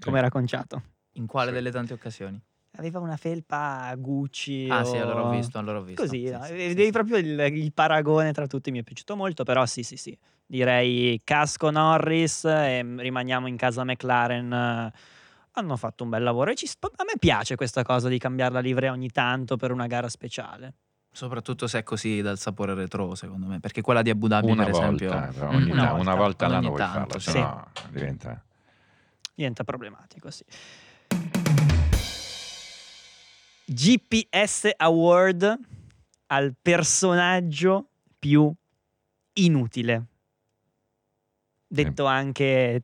[0.00, 0.82] Come era conciato?
[1.14, 1.54] In quale Sì.
[1.54, 2.40] delle tante occasioni?
[2.76, 4.68] Aveva una felpa Gucci.
[4.68, 6.02] Ah, sì, o- allora ho visto, allora ho visto.
[6.02, 6.42] Così, Sì, no?
[6.42, 6.90] sì, sì, vedevi sì.
[6.90, 10.16] proprio il, il paragone tra tutti, mi è piaciuto molto, però sì, sì, sì.
[10.46, 14.52] Direi casco Norris e rimaniamo in casa McLaren.
[14.52, 14.92] eh,
[15.52, 18.52] Hanno fatto un bel lavoro e ci sp- a me piace questa cosa di cambiare
[18.54, 20.74] la livrea ogni tanto per una gara speciale.
[21.12, 23.60] Soprattutto se è così dal sapore retro, secondo me.
[23.60, 25.10] Perché quella di Abu Dhabi, Una per esempio...
[25.10, 27.30] volta, però Mm, ogni una ta- una volta, volta ogni l'anno vuoi farlo, sì.
[27.30, 28.44] se no diventa...
[29.32, 30.44] diventa problematico, sì.
[33.66, 35.58] GPS Award
[36.26, 37.88] al personaggio
[38.18, 38.52] più
[39.34, 40.06] inutile.
[41.66, 42.82] Detto anche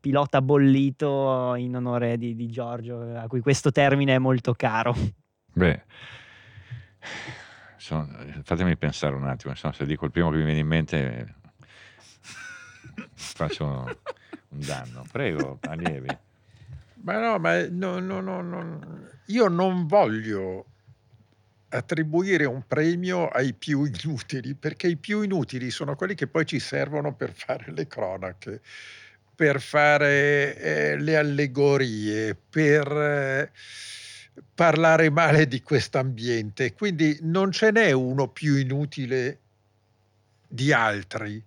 [0.00, 4.94] pilota bollito in onore di, di Giorgio, a cui questo termine è molto caro.
[5.52, 5.84] Beh,
[7.76, 8.08] sono-
[8.42, 11.18] fatemi pensare un attimo, se no se dico il primo che mi viene in mente
[11.18, 11.34] eh,
[13.14, 13.64] faccio
[14.48, 15.04] un danno.
[15.10, 16.16] Prego, allievi.
[17.02, 20.66] Ma no, ma no, no, no, io non voglio
[21.70, 26.58] attribuire un premio ai più inutili, perché i più inutili sono quelli che poi ci
[26.60, 28.60] servono per fare le cronache,
[29.34, 33.52] per fare eh, le allegorie, per eh,
[34.54, 36.74] parlare male di quest'ambiente.
[36.74, 39.40] Quindi non ce n'è uno più inutile
[40.48, 41.42] di altri.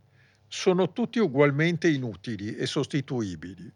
[0.47, 3.71] sono tutti ugualmente inutili e sostituibili.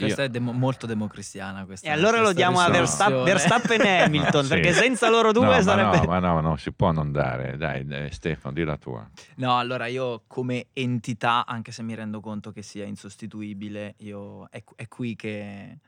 [0.00, 0.28] Questa io...
[0.28, 1.64] è demo- molto democristiana.
[1.64, 2.68] Questa, E allora lo diamo a.
[2.68, 4.48] Verstappen, Verstappen e Hamilton, Sì.
[4.48, 5.98] perché senza loro due no, ma sarebbe...
[5.98, 7.56] no, ma no, non si può non dare.
[7.56, 9.08] Dai, dai, Stefano, di la tua.
[9.36, 14.62] No, allora io come entità, anche se mi rendo conto che sia insostituibile, io è,
[14.76, 15.78] è qui che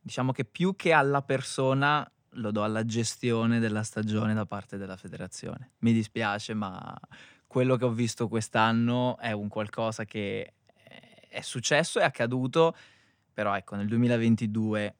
[0.00, 4.96] diciamo che più che alla persona lo do alla gestione della stagione da parte della
[4.96, 5.72] federazione.
[5.80, 6.98] Mi dispiace, ma
[7.46, 10.54] quello che ho visto quest'anno è un qualcosa che
[11.28, 12.74] è successo, è accaduto,
[13.32, 14.94] però ecco, nel 2022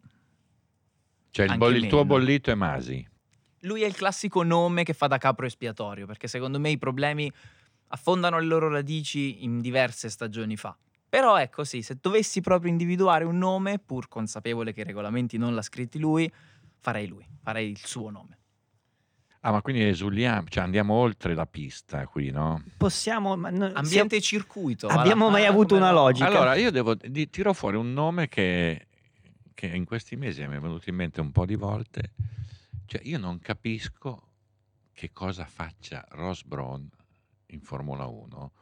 [1.30, 3.06] Cioè, il, boll- il tuo bollito è Masi.
[3.60, 7.30] lui è il classico nome che fa da capro espiatorio, perché secondo me i problemi
[7.88, 10.76] affondano le loro radici in diverse stagioni fa.
[11.08, 15.54] Però ecco sì, se dovessi proprio individuare un nome, pur consapevole che i regolamenti non
[15.54, 16.32] l'ha scritti lui,
[16.80, 18.38] farei lui, farei il suo nome.
[19.44, 22.62] Ah, ma quindi esuliamo, cioè andiamo oltre la pista qui, no?
[22.76, 23.36] Possiamo...
[23.36, 24.86] ma no- Ambiente e circuito.
[24.86, 26.02] siamo- Abbiamo alla- mai alla- avuto una no?
[26.04, 26.26] logica?
[26.28, 28.86] Allora, io devo, di- tiro fuori un nome che,
[29.52, 32.12] che in questi mesi mi è venuto in mente un po' di volte.
[32.86, 34.28] Cioè, io non capisco
[34.92, 36.88] che cosa faccia Ross Brown
[37.46, 38.52] in Formula 1,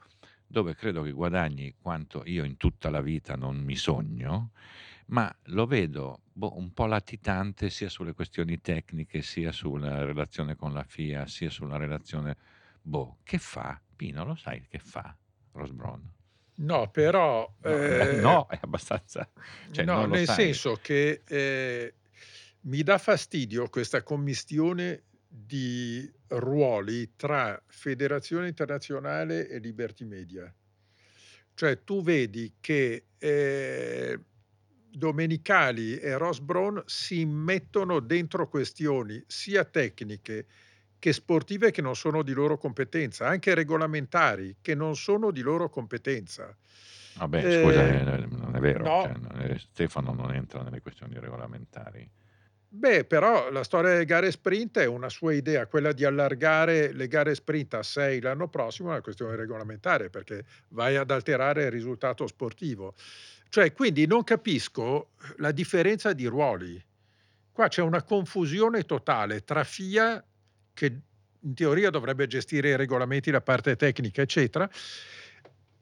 [0.46, 4.52] dove credo che guadagni quanto io in tutta la vita non mi sogno,
[5.10, 10.72] ma lo vedo boh, un po' latitante sia sulle questioni tecniche, sia sulla relazione con
[10.72, 12.36] la FIA, sia sulla relazione...
[12.82, 13.80] Boh, che fa?
[13.94, 15.14] Pino, lo sai che fa
[15.52, 16.10] Ross Brown?
[16.56, 17.52] No, però...
[17.62, 19.28] No, eh, no, è abbastanza...
[19.70, 20.36] cioè, no, non lo nel sai.
[20.36, 21.94] senso che eh,
[22.62, 30.52] mi dà fastidio questa commistione di ruoli tra Federazione Internazionale e Liberty Media.
[31.52, 34.18] Cioè tu vedi che eh,
[34.92, 40.46] Domenicali e Ross Brown si mettono dentro questioni sia tecniche
[40.98, 45.70] che sportive che non sono di loro competenza, anche regolamentari che non sono di loro
[45.70, 46.54] competenza.
[47.14, 48.84] Vabbè, Eh, scusa, eh, non è vero.
[48.84, 49.02] no.
[49.04, 52.08] cioè, non è- Stefano non entra nelle questioni regolamentari.
[52.72, 57.08] Beh, però la storia delle gare sprint è una sua idea, quella di allargare le
[57.08, 61.70] gare sprint a 6 l'anno prossimo è una questione regolamentare perché vai ad alterare il
[61.72, 62.94] risultato sportivo.
[63.50, 66.82] Cioè, quindi non capisco la differenza di ruoli.
[67.50, 70.24] Qua c'è una confusione totale tra FIA,
[70.72, 71.00] che
[71.40, 74.70] in teoria dovrebbe gestire i regolamenti, la parte tecnica, eccetera,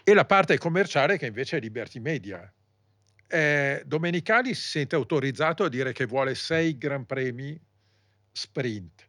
[0.02, 2.50] e la parte commerciale che invece è Liberty Media.
[3.26, 7.60] Eh, Domenicali si sente autorizzato a dire che vuole sei gran premi
[8.32, 9.07] sprint,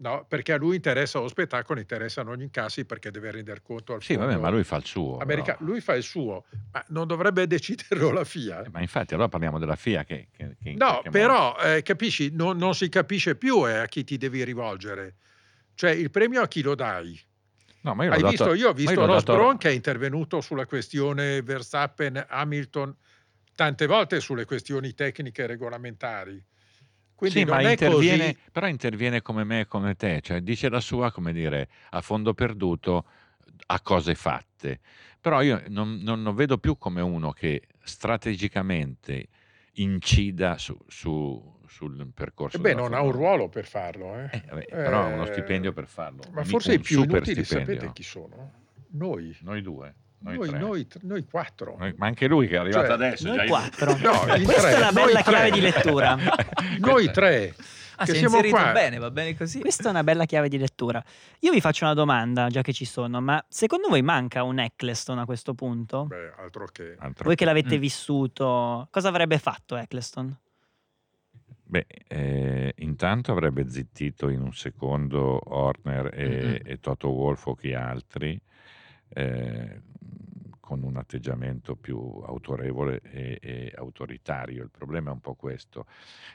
[0.00, 0.24] no?
[0.28, 4.16] perché a lui interessa lo spettacolo, interessano gli incassi perché deve rendere conto al Sì,
[4.16, 5.18] vabbè, ma lui fa il suo.
[5.18, 5.58] americano.
[5.58, 5.70] però.
[5.70, 8.62] Lui fa il suo, ma non dovrebbe deciderlo la FIA.
[8.64, 10.28] Eh, Ma infatti allora parliamo della FIA che...
[10.36, 14.16] che- che No, però eh, capisci, non, non si capisce più eh, a chi ti
[14.16, 15.16] devi rivolgere.
[15.74, 17.18] Cioè il premio a chi lo dai?
[17.82, 19.72] No, ma io l'ho Hai dato- visto, io ho visto Ross dato- Brown che è
[19.72, 22.94] intervenuto sulla questione Verstappen, Hamilton,
[23.54, 26.42] tante volte sulle questioni tecniche e regolamentari.
[27.20, 28.38] Quindi sì, ma interviene, così.
[28.50, 32.32] però interviene come me e come te, cioè dice la sua, come dire, a fondo
[32.32, 33.04] perduto,
[33.66, 34.80] a cose fatte.
[35.20, 39.28] Però io non, non lo vedo più come uno che strategicamente
[39.74, 42.56] incida su, su- sul percorso.
[42.56, 44.18] E beh, non ha un ruolo per farlo.
[44.18, 44.30] eh.
[44.32, 46.22] Eh, vabbè, però ha uno Eh, stipendio per farlo.
[46.32, 47.74] Ma un- forse un i più inutili stipendio.
[47.74, 48.52] sapete chi sono?
[48.92, 49.36] Noi.
[49.42, 50.58] Noi due, noi, Noi, tre.
[50.58, 51.76] noi, noi quattro.
[51.78, 53.34] Noi- ma anche lui che è arrivato Cioè, adesso.
[53.34, 53.96] Noi quattro.
[54.00, 55.32] No, Questa tre, è una noi bella tre.
[55.32, 56.16] chiave di lettura.
[56.78, 57.54] Noi tre.
[57.96, 58.72] Ah, che si è siamo inserito qua.
[58.72, 59.60] bene, va bene così.
[59.60, 61.04] Questa è una bella chiave di lettura.
[61.40, 65.18] Io vi faccio una domanda, già che ci sono, ma secondo voi manca un Eccleston
[65.18, 66.04] a questo punto?
[66.06, 66.96] Beh, altro che...
[66.98, 67.80] Altro Voi che l'avete Mm.
[67.80, 70.34] vissuto, cosa avrebbe fatto Eccleston?
[71.64, 76.58] Beh, eh, intanto avrebbe zittito in un secondo Horner e, Mm-mm.
[76.64, 78.40] e Toto Wolff o chi altri,
[79.14, 79.80] eh,
[80.60, 84.62] con un atteggiamento più autorevole e, e autoritario.
[84.62, 85.84] Il problema è un po' questo.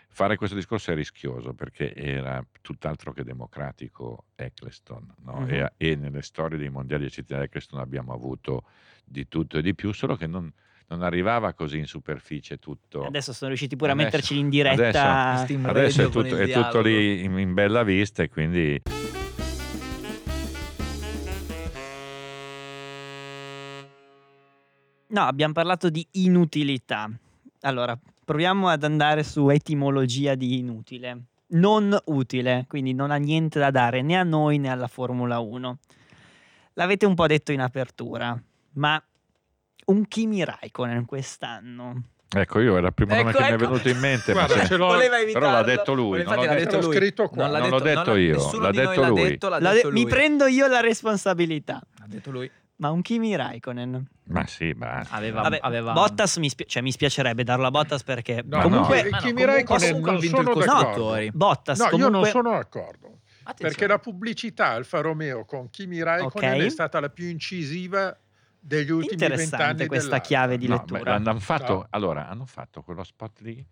[0.09, 5.39] Fare questo discorso è rischioso perché era tutt'altro che democratico Eccleston, no?
[5.41, 5.49] Mhm.
[5.49, 8.63] e, e nelle storie dei mondiali eccetera Eccleston abbiamo avuto
[9.05, 10.51] di tutto e di più, solo che non,
[10.87, 13.05] non arrivava così in superficie tutto.
[13.05, 15.31] Adesso sono riusciti pure Adesso- a metterci in diretta.
[15.45, 18.81] adesso- Adesso è tutto, è tutto lì in, in bella vista e quindi
[25.15, 27.09] No, abbiamo parlato di inutilità.
[27.61, 31.17] Allora, proviamo ad andare su etimologia di inutile.
[31.51, 35.77] Non utile, quindi non ha niente da dare né a noi né alla Formula 1.
[36.73, 38.37] L'avete un po' detto in apertura,
[38.73, 39.01] ma
[39.85, 42.01] un Kimi Raikkonen quest'anno
[42.35, 43.65] Ecco, io era il primo nome Ecco, che mi è ecco.
[43.69, 45.63] venuto in mente, ma Guarda, se- ce l'ho- Voleva però l'ha evitarlo.
[45.71, 46.95] detto lui, Infatti non l'ho l'ha detto- detto lui.
[46.97, 47.43] scritto qua.
[47.43, 49.21] Non l'ha Non l'ho detto, detto non l'ha- io, l'ha detto l'ha lui.
[49.23, 50.09] detto, l'ha detto mi lui.
[50.09, 51.81] prendo io la responsabilità.
[51.99, 52.51] L'ha detto lui.
[52.77, 54.05] Ma un Kimi Raikkonen.
[54.25, 55.15] ma sì, basta.
[55.15, 55.93] Aveva, Vabbè, aveva...
[55.93, 59.31] Bottas mi, spia- cioè, mi spiacerebbe darlo a Bottas perché No, comunque no, no, Kimi
[59.31, 61.31] comunque- Raikkonen non ha vinto il sono d'accordo.
[61.37, 63.19] Bottas No, io comunque non sono d'accordo.
[63.47, 63.71] Attenzione.
[63.71, 66.65] Perché la pubblicità Alfa Romeo con Kimi Raikkonen Ok.
[66.65, 68.17] è stata la più incisiva
[68.59, 70.23] degli ultimi vent'anni interessante questa dell'anno.
[70.25, 71.17] chiave di No, lettura.
[71.19, 71.87] beh, hanno fatto, No.
[71.91, 73.65] allora, hanno fatto quello spot lì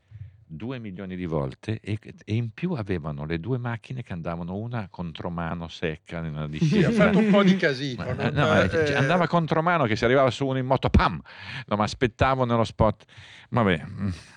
[0.46, 4.88] due milioni di volte e, e in più avevano le due macchine che andavano una
[4.90, 6.88] contromano secca nella Sì, discesa.
[6.88, 8.04] ha fatto un po' di casino.
[8.04, 11.20] Ma- no, ma eh, andava contromano che si arrivava su uno in moto, pam!
[11.68, 13.04] No, ma aspettavo nello spot.
[13.50, 13.84] Vabbè,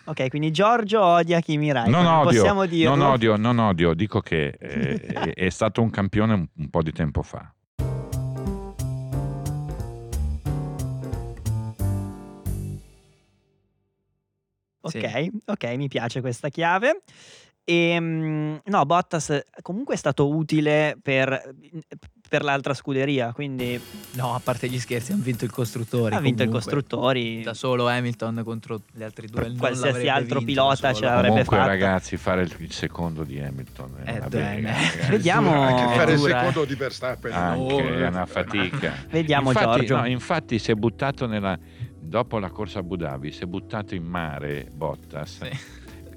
[0.05, 2.03] Ok, quindi Giorgio odia Kimi Raikkonen.
[2.03, 2.95] non odio, Possiamo dirlo.
[2.95, 6.83] non odio, non odio, dico che eh, è, è stato un campione un, un po'
[6.83, 7.51] di tempo fa.
[14.87, 15.31] Ok, Sì.
[15.45, 17.03] ok, mi piace questa chiave.
[17.69, 21.53] E, no, Bottas comunque è stato utile per,
[22.29, 23.81] per l'altra scuderia, quindi
[24.13, 26.15] No, a parte gli scherzi, hanno vinto il costruttore.
[26.15, 26.61] ha vinto i comunque.
[26.73, 27.43] costruttori.
[27.43, 29.49] Da solo Hamilton contro gli altri due.
[29.49, 31.69] non Qualsiasi altro vinto pilota ce l'avrebbe Comunque, fatta.
[31.69, 34.55] ragazzi, fare il, secondo di Hamilton è Eh, una eh.
[34.63, 35.11] ragazzi.
[35.11, 36.39] Vediamo- Anche fare il dura, eh.
[36.47, 37.33] secondo di Verstappen.
[37.33, 38.95] Anche è una fatica.
[39.11, 39.97] Vediamo infatti, Giorgio.
[39.97, 41.59] no, infatti si è buttato nella
[42.07, 45.45] dopo la corsa a Abu Dhabi si è buttato in mare Bottas Sì.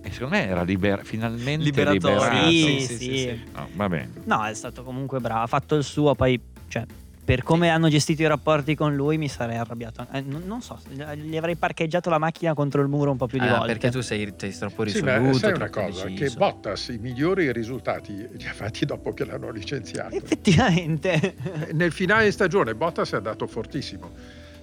[0.01, 2.19] e secondo me era liber- finalmente Liberatorio.
[2.19, 2.97] liberato Sì, sì, sì.
[2.97, 3.39] sì, sì.
[3.53, 6.85] No, va bene No, è stato comunque bravo, ha fatto il suo, poi cioè,
[7.25, 10.07] per come hanno gestito i rapporti con lui mi sarei arrabbiato.
[10.11, 13.37] Eh, non, non so, gli avrei parcheggiato la macchina contro il muro un po' più
[13.39, 13.67] di Ah, volte.
[13.67, 15.37] perché tu sei, sei troppo Sì, ma risoluto.
[15.37, 16.37] sai una cosa, che deciso.
[16.39, 20.15] Bottas i migliori risultati li ha fatti dopo che l'hanno licenziato.
[20.15, 21.35] Effettivamente.
[21.73, 24.09] Nel finale di stagione Bottas è andato fortissimo,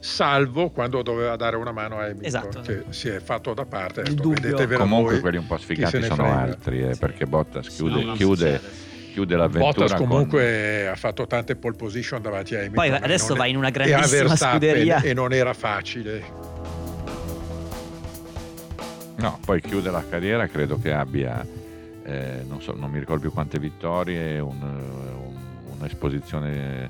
[0.06, 2.60] salvo quando doveva dare una mano a Hamilton, Esatto.
[2.60, 4.00] che si è fatto da parte.
[4.00, 4.40] ha Il detto, dubbio.
[4.42, 5.20] "Vedetevela comunque voi".
[5.20, 6.38] quelli un po' sfigati sono frega.
[6.40, 8.60] altri eh, perché Bottas chiude, No, chiude,
[9.12, 12.88] chiude l'avventura Bottas con- comunque ha fatto tante pole position davanti a Hamilton.
[12.88, 15.00] Poi adesso va in una grandissima scuderia.
[15.02, 16.54] E non era facile.
[19.18, 21.44] no poi chiude la carriera credo che abbia
[22.04, 25.34] eh, non, so, non mi ricordo più quante vittorie un- un-
[25.78, 26.88] un'esposizione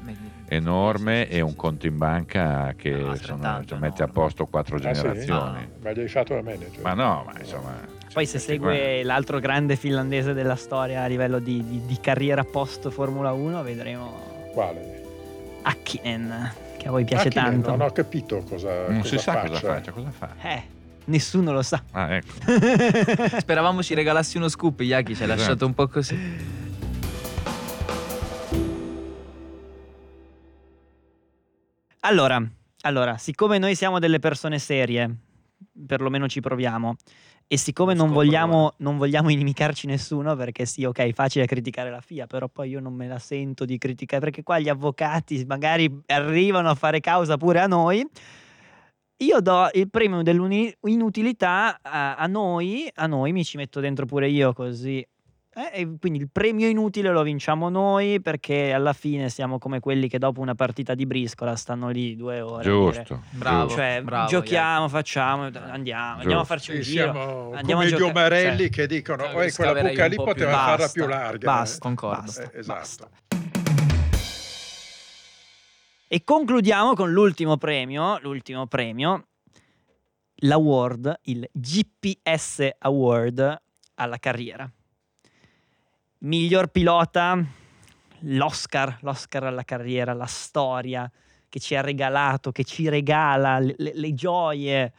[0.49, 4.79] enorme e un conto in banca che No, sono- cioè, mette a posto quattro Ah,
[4.79, 4.85] sì?
[5.03, 5.69] generazioni.
[5.83, 6.81] Ma gli hai fatto da manager.
[6.83, 7.95] Ma no, ma insomma.
[8.13, 12.89] Poi se segue l'altro grande finlandese della storia a livello di, di- di carriera post
[12.91, 15.03] Formula 1, vedremo Quale?
[15.63, 17.71] Hakkinen, che a voi piace Hakkinen, tanto.
[17.71, 19.67] Non ho capito cosa, non si cosa sa cosa faccia.
[19.75, 20.29] faccia, cosa fa.
[20.43, 20.63] Eh,
[21.07, 21.83] nessuno lo sa.
[21.91, 22.33] Ah, ecco.
[23.41, 25.39] Speravamo ci regalassi uno scoop, Yaki ci hai Esatto.
[25.41, 26.65] lasciato un po' così.
[32.09, 32.41] Allora,
[32.83, 35.13] allora, siccome noi siamo delle persone serie,
[35.89, 36.95] perlomeno ci proviamo,
[37.49, 42.29] e siccome non vogliamo, non vogliamo inimicarci nessuno, perché sì, ok, facile criticare la FIA,
[42.29, 46.71] però poi io non me la sento di criticare, perché qua gli avvocati magari arrivano
[46.71, 48.09] a fare causa pure a noi.
[49.17, 54.29] Io do il premio dell'inutilità a, a noi, a noi, mi ci metto dentro pure
[54.29, 55.05] io così.
[55.59, 60.07] Eh, e quindi il premio inutile lo vinciamo noi perché alla fine siamo come quelli
[60.07, 62.63] che dopo una partita di briscola stanno lì due ore.
[62.63, 63.23] Giusto.
[63.31, 63.63] Bravo.
[63.63, 63.77] giusto.
[63.79, 67.05] cioè, bravo, giochiamo, facciamo, andiamo, andiamo a farci un Sì, giro.
[67.05, 70.17] siamo Andiamo come a gli gioca- omarelli cioè, che dicono Cioè, "Oh, quella buca lì
[70.17, 71.47] po' più- poteva farla basta, più larga.
[71.51, 72.21] Basta, Concordo.
[72.21, 72.79] basta, Eh, esatto.
[72.79, 73.11] basta.
[76.09, 79.27] E concludiamo con l'ultimo premio, l'ultimo premio,
[80.41, 83.63] l'award, il GPS Award
[83.95, 84.71] alla carriera.
[86.19, 87.39] Miglior pilota,
[88.21, 91.11] l'Oscar, l'Oscar alla carriera, la storia
[91.49, 94.93] che ci ha regalato, che ci regala le, le- le gioie.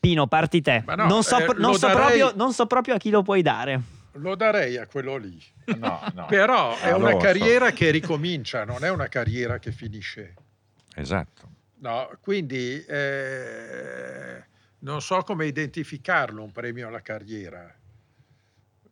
[0.00, 0.82] Pino, parti te.
[0.86, 3.42] No, non, so, eh, non so darei- proprio, non so proprio a chi lo puoi
[3.42, 3.80] dare.
[4.16, 5.40] Lo darei a quello lì.
[5.76, 6.26] No, no.
[6.28, 7.26] Però è Ah, una lo so.
[7.26, 10.34] carriera che ricomincia, non è una carriera che finisce.
[10.96, 11.48] Esatto.
[11.76, 14.44] No, quindi eh,
[14.80, 17.72] non so come identificarlo un premio alla carriera.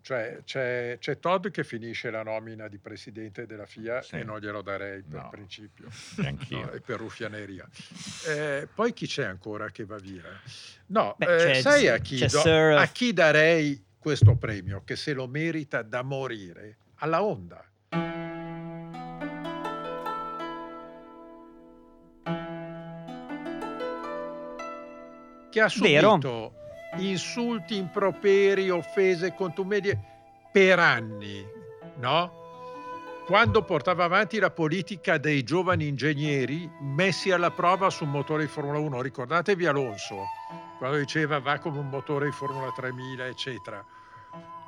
[0.02, 4.16] Cioè, c'è, c'è Todd che finisce la nomina di presidente della FIA Sì.
[4.16, 5.28] e non glielo darei per No.
[5.30, 5.88] principio.
[6.48, 7.68] No, è per ruffianeria.
[8.26, 10.22] Eh, poi chi c'è ancora che va via?
[10.86, 15.12] No, Beh, eh, sai a chi, do- Sir- a chi darei questo premio che se
[15.12, 16.76] lo merita da morire?
[17.02, 17.64] Alla Honda.
[25.50, 26.18] Che ha Vero.
[26.96, 29.98] Insulti, improperi, offese, contumedie
[30.50, 31.46] per anni,
[31.98, 32.38] no?
[33.26, 38.48] Quando portava avanti la politica dei giovani ingegneri messi alla prova su un motore di
[38.50, 40.24] Formula 1, ricordatevi Alonso,
[40.78, 43.84] quando diceva va come un motore di Formula 3000, eccetera.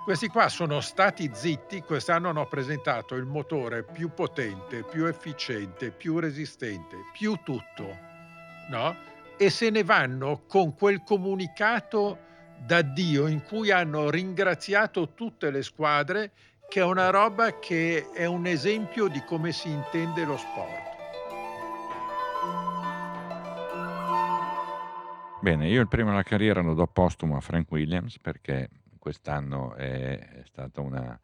[0.04, 6.18] Questi qua sono stati zitti, quest'anno hanno presentato il motore più potente, più efficiente, più
[6.20, 7.96] resistente, più tutto,
[8.70, 8.96] no?
[9.42, 12.16] E se ne vanno con quel comunicato
[12.64, 16.30] da Dio in cui hanno ringraziato tutte le squadre,
[16.68, 20.90] che è una roba che è un esempio di come si intende lo sport.
[25.40, 30.42] Bene, io il primo della carriera lo do postumo a Frank Williams perché quest'anno è,
[30.44, 31.18] stato una,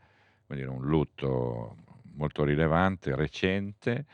[0.48, 1.76] dire, un lutto
[2.16, 4.06] molto rilevante, recente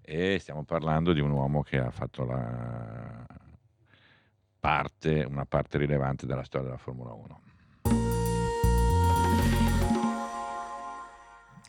[0.00, 3.26] e stiamo parlando di un uomo che ha fatto la
[4.58, 7.40] parte, una parte rilevante della storia della Formula 1.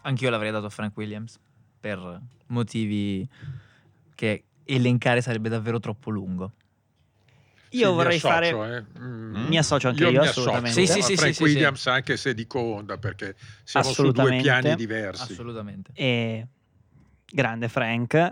[0.01, 1.39] Anch'io l'avrei dato a Frank Williams
[1.79, 3.27] per motivi
[4.15, 6.53] che elencare sarebbe davvero troppo lungo.
[7.71, 8.77] Io Sì, vorrei mi associo, fare.
[8.95, 8.99] eh.
[8.99, 9.47] Mm.
[9.47, 10.69] Mi associo anche Io io, assolutamente.
[10.79, 13.91] associo Sì, sì, a sì, Frank sì, sì, Williams anche se dico Honda perché siamo
[13.91, 15.31] su due piani diversi.
[15.33, 15.91] Assolutamente.
[15.93, 16.47] E
[17.31, 18.31] grande Frank.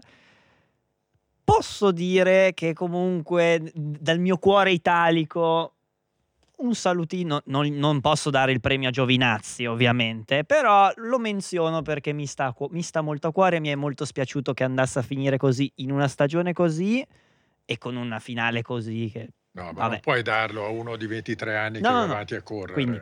[1.49, 5.75] Posso dire che comunque dal mio cuore italico
[6.57, 12.11] un salutino, non, non posso dare il premio a Giovinazzi ovviamente, però lo menziono perché
[12.11, 15.37] mi sta, mi sta molto a cuore, mi è molto spiaciuto che andasse a finire
[15.37, 17.01] così in una stagione così
[17.63, 19.89] e con una finale così che No, ma Vabbè.
[19.89, 22.11] non puoi darlo a uno di 23 anni No, che va no.
[22.11, 22.73] avanti a correre.
[22.73, 23.01] Quindi,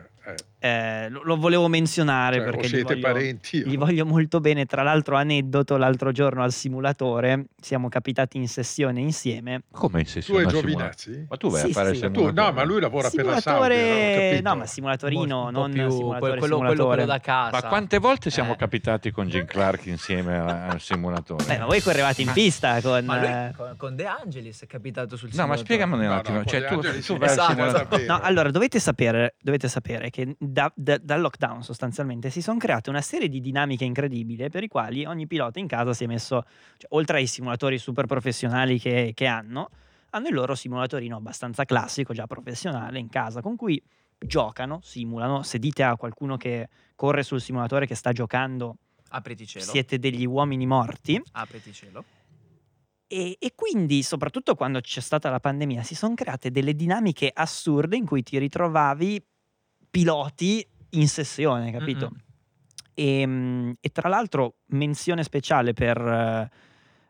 [0.58, 1.08] eh.
[1.10, 4.64] lo, lo volevo menzionare Cioè, perché gli siete voglio- parenti Gli voglio molto bene.
[4.66, 9.62] Tra l'altro, aneddoto, l'altro giorno al simulatore siamo capitati in sessione insieme.
[9.70, 11.26] Come in Tu sessione e simula- Giovinazzi?
[11.28, 12.10] Ma tu vai Sì, a fare sì, il.
[12.10, 12.46] Tu, simulatore?
[12.48, 14.48] no, ma lui lavora per la Simulatore, Sauber, ho capito.
[14.48, 16.94] no, ma simulatorino, po' non più simulatore, quello, quello- quello- simulatore.
[16.96, 17.50] quello da casa.
[17.62, 18.56] Ma quante volte siamo Eh.
[18.56, 21.44] capitati con Jim Clark insieme al simulatore?
[21.44, 23.04] Beh, ma voi correvate in pista con.
[23.04, 25.64] Ma lui eh, con, con De Angelis è capitato sul No, ma simulatore.
[25.66, 26.36] spiegamene un No, no, attimo.
[26.38, 27.84] con cioè, tu, tu vai al Esatto, simulatore.
[27.88, 28.12] davvero.
[28.12, 32.88] No, allora dovete sapere, dovete sapere che da- da- dal lockdown sostanzialmente si sono create
[32.88, 36.42] una serie di dinamiche incredibili per i quali ogni pilota in casa si è messo,
[36.78, 39.68] cioè, oltre ai simulatori super professionali che, che hanno,
[40.10, 43.82] hanno il loro simulatorino abbastanza classico, già professionale in casa, con cui
[44.18, 45.42] giocano, simulano.
[45.42, 48.78] Se dite a qualcuno che corre sul simulatore che sta giocando,
[49.10, 49.66] Apriti cielo.
[49.66, 51.20] siete degli uomini morti.
[51.32, 52.04] Apriti cielo.
[53.06, 57.98] E, e quindi, soprattutto quando c'è stata la pandemia, si sono create delle dinamiche assurde
[57.98, 59.22] in cui ti ritrovavi
[59.96, 62.10] piloti in sessione, capito?
[62.12, 62.20] Mm-mm.
[62.92, 66.50] E, mm, e tra l'altro, menzione speciale per, eh,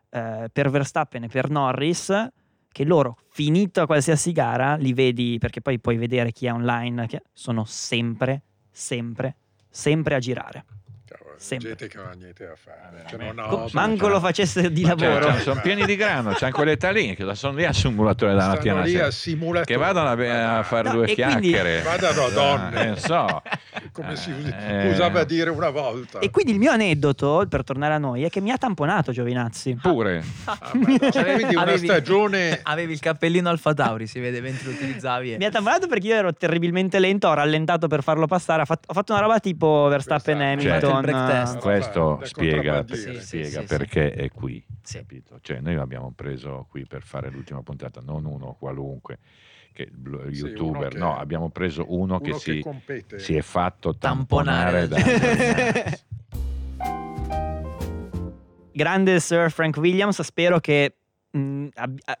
[0.09, 2.29] eh, per Verstappen e per Norris,
[2.71, 7.23] che loro, finita qualsiasi gara, li vedi, perché poi puoi vedere chi è online, che
[7.33, 9.35] sono sempre, sempre,
[9.69, 10.65] sempre a girare.
[11.03, 11.67] Cavolo, Sempre.
[11.69, 13.05] gente che non ha niente da fare.
[13.11, 15.31] Eh, beh, non ha Co- manco lo facesse di Ma cioè, lavoro.
[15.33, 18.81] cioè, sono pieni di grano, c'hanno quell'età lì, che sono lì al simulatore dalla mattina
[18.81, 19.05] lì sera.
[19.07, 19.65] a simulatore.
[19.65, 21.81] Che vadano a, a fare No, due e quindi- chiacchiere.
[21.81, 22.81] Vadano a donne.
[22.81, 23.41] Eh, non so.
[23.93, 24.33] Come si
[24.67, 26.19] Eh, usava a dire una volta.
[26.19, 29.77] E quindi il mio aneddoto, per tornare a noi, è che mi ha tamponato Giovinazzi.
[29.81, 30.23] Pure.
[30.45, 32.59] Ah, no, cioè, quindi una Avevi- stagione...
[32.63, 35.37] Avevi il cappellino Alfa Tauri, si vede mentre lo utilizzavi.
[35.37, 38.65] Mi ha tamponato perché io ero terribilmente lento, ho rallentato per farlo passare.
[38.65, 40.69] Fatto- ho fatto una roba tipo Verstappen Verstappen.
[40.81, 41.26] Hamilton.
[41.27, 41.55] Test.
[41.55, 44.63] eh, Questo spiega, Sì, sì, spiega sì, perché è qui.
[44.81, 44.97] Sì.
[44.97, 45.39] Capito?
[45.41, 49.19] Cioè, noi l'abbiamo preso qui per fare l'ultima puntata, non uno qualunque,
[49.73, 49.87] Sì,
[50.31, 52.63] youtuber, che- no, abbiamo preso uno, Uno che,
[53.05, 54.87] che si, è fatto Tamponare.
[54.87, 55.97] tamponare da
[58.71, 60.95] Grande Sir Frank Williams, spero che.
[61.31, 61.67] mh,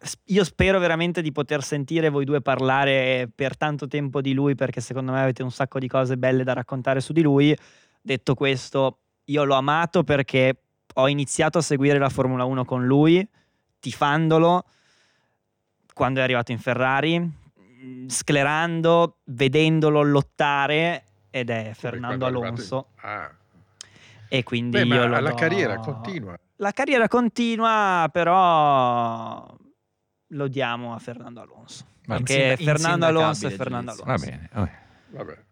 [0.01, 4.55] s- io spero veramente di poter sentire voi due parlare per tanto tempo di lui
[4.55, 7.55] perché secondo me avete un sacco di cose belle da raccontare su di lui.
[8.07, 10.61] Detto questo, io l'ho amato perché
[10.93, 13.27] ho iniziato a seguire la Formula 1 con lui,
[13.81, 14.63] tifandolo
[15.93, 22.91] quando è arrivato in Ferrari, mh, sclerando, vedendolo lottare ed è Fernando Alonso.
[23.01, 23.29] Ah.
[24.29, 26.39] E quindi Beh, io ma lo la do- carriera continua.
[26.55, 29.53] La carriera continua, però
[30.27, 31.85] lo diamo a Fernando Alonso.
[32.05, 34.05] Va perché Fernando Alonso è Fernando giudizio.
[34.05, 34.29] Va Alonso.
[34.29, 34.71] bene, vabbè.
[35.09, 35.45] Vabbè.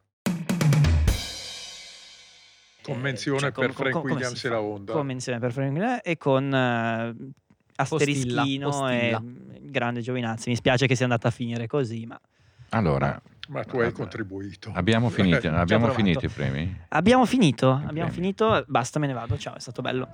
[2.93, 4.61] Convenzione Eh, cioè, per com- Frank com- Williams e la?
[4.61, 4.93] Honda.
[4.93, 7.15] Convenzione per Frank Williams e con eh,
[7.75, 9.21] asterischino Postilla, e
[9.61, 10.49] grande Giovinazzi.
[10.49, 12.19] Mi spiace che sia andata a finire così, ma
[12.69, 13.19] Allora,
[13.49, 14.71] Ma tu hai contribuito.
[14.73, 16.77] abbiamo finito, abbiamo finito i premi?
[16.89, 17.67] abbiamo finito.
[17.67, 18.11] I Abbiamo premi.
[18.11, 18.63] finito.
[18.67, 19.38] Basta, me ne vado.
[19.38, 20.07] Ciao, è stato bello.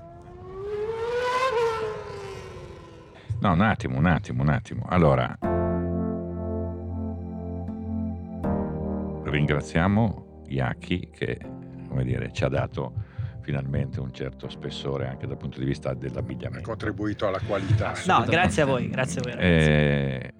[3.39, 4.85] No, un attimo, un attimo, un attimo.
[4.87, 5.35] Allora,
[9.23, 11.39] ringraziamo Iaki che,
[11.91, 12.93] come dire, ci ha dato
[13.41, 16.67] finalmente un certo spessore anche dal punto di vista Ha dell'abbigliamento.
[16.69, 17.93] contribuito alla qualità.
[18.05, 18.87] No, grazie a voi.
[18.87, 19.69] Grazie a voi, ragazzi.
[19.69, 20.33] Eh,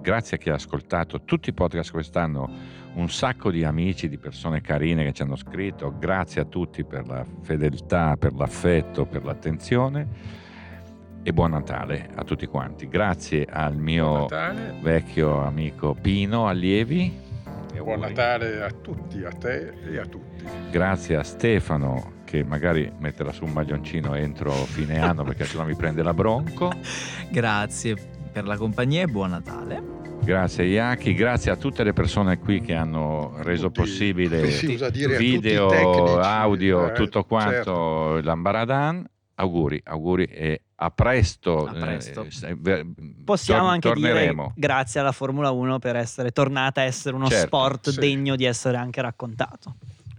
[0.00, 2.48] grazie a chi ha ascoltato tutti i podcast quest'anno,
[2.94, 7.08] un sacco di amici, di persone carine che ci hanno scritto, grazie a tutti per
[7.08, 10.42] la fedeltà, per l'affetto, per l'attenzione
[11.24, 12.86] e buon Natale a tutti quanti.
[12.86, 14.28] Grazie al mio
[14.80, 17.22] vecchio amico Pino Allievi.
[17.82, 20.33] Buon Natale a tutti, a te e a tutti.
[20.70, 25.76] Grazie a Stefano che magari metterà su un maglioncino entro fine anno perché sennò mi
[25.76, 26.72] prende la bronco.
[27.30, 27.96] Grazie
[28.32, 29.82] per la compagnia e buon Natale.
[30.24, 35.68] Grazie Iaki, grazie a tutte le persone qui che hanno reso Tutti, possibile a video,
[35.68, 38.20] tecnici, audio, eh, tutto quanto certo.
[38.22, 39.06] l'ambaradan.
[39.36, 41.66] Auguri, auguri e a presto.
[41.66, 42.22] A presto.
[42.24, 42.56] Eh, se-
[43.24, 44.52] Possiamo tor- anche torneremo.
[44.54, 47.98] dire grazie alla Formula 1 per essere tornata a essere uno Certo, sport sì.
[48.00, 49.74] degno di essere anche raccontato.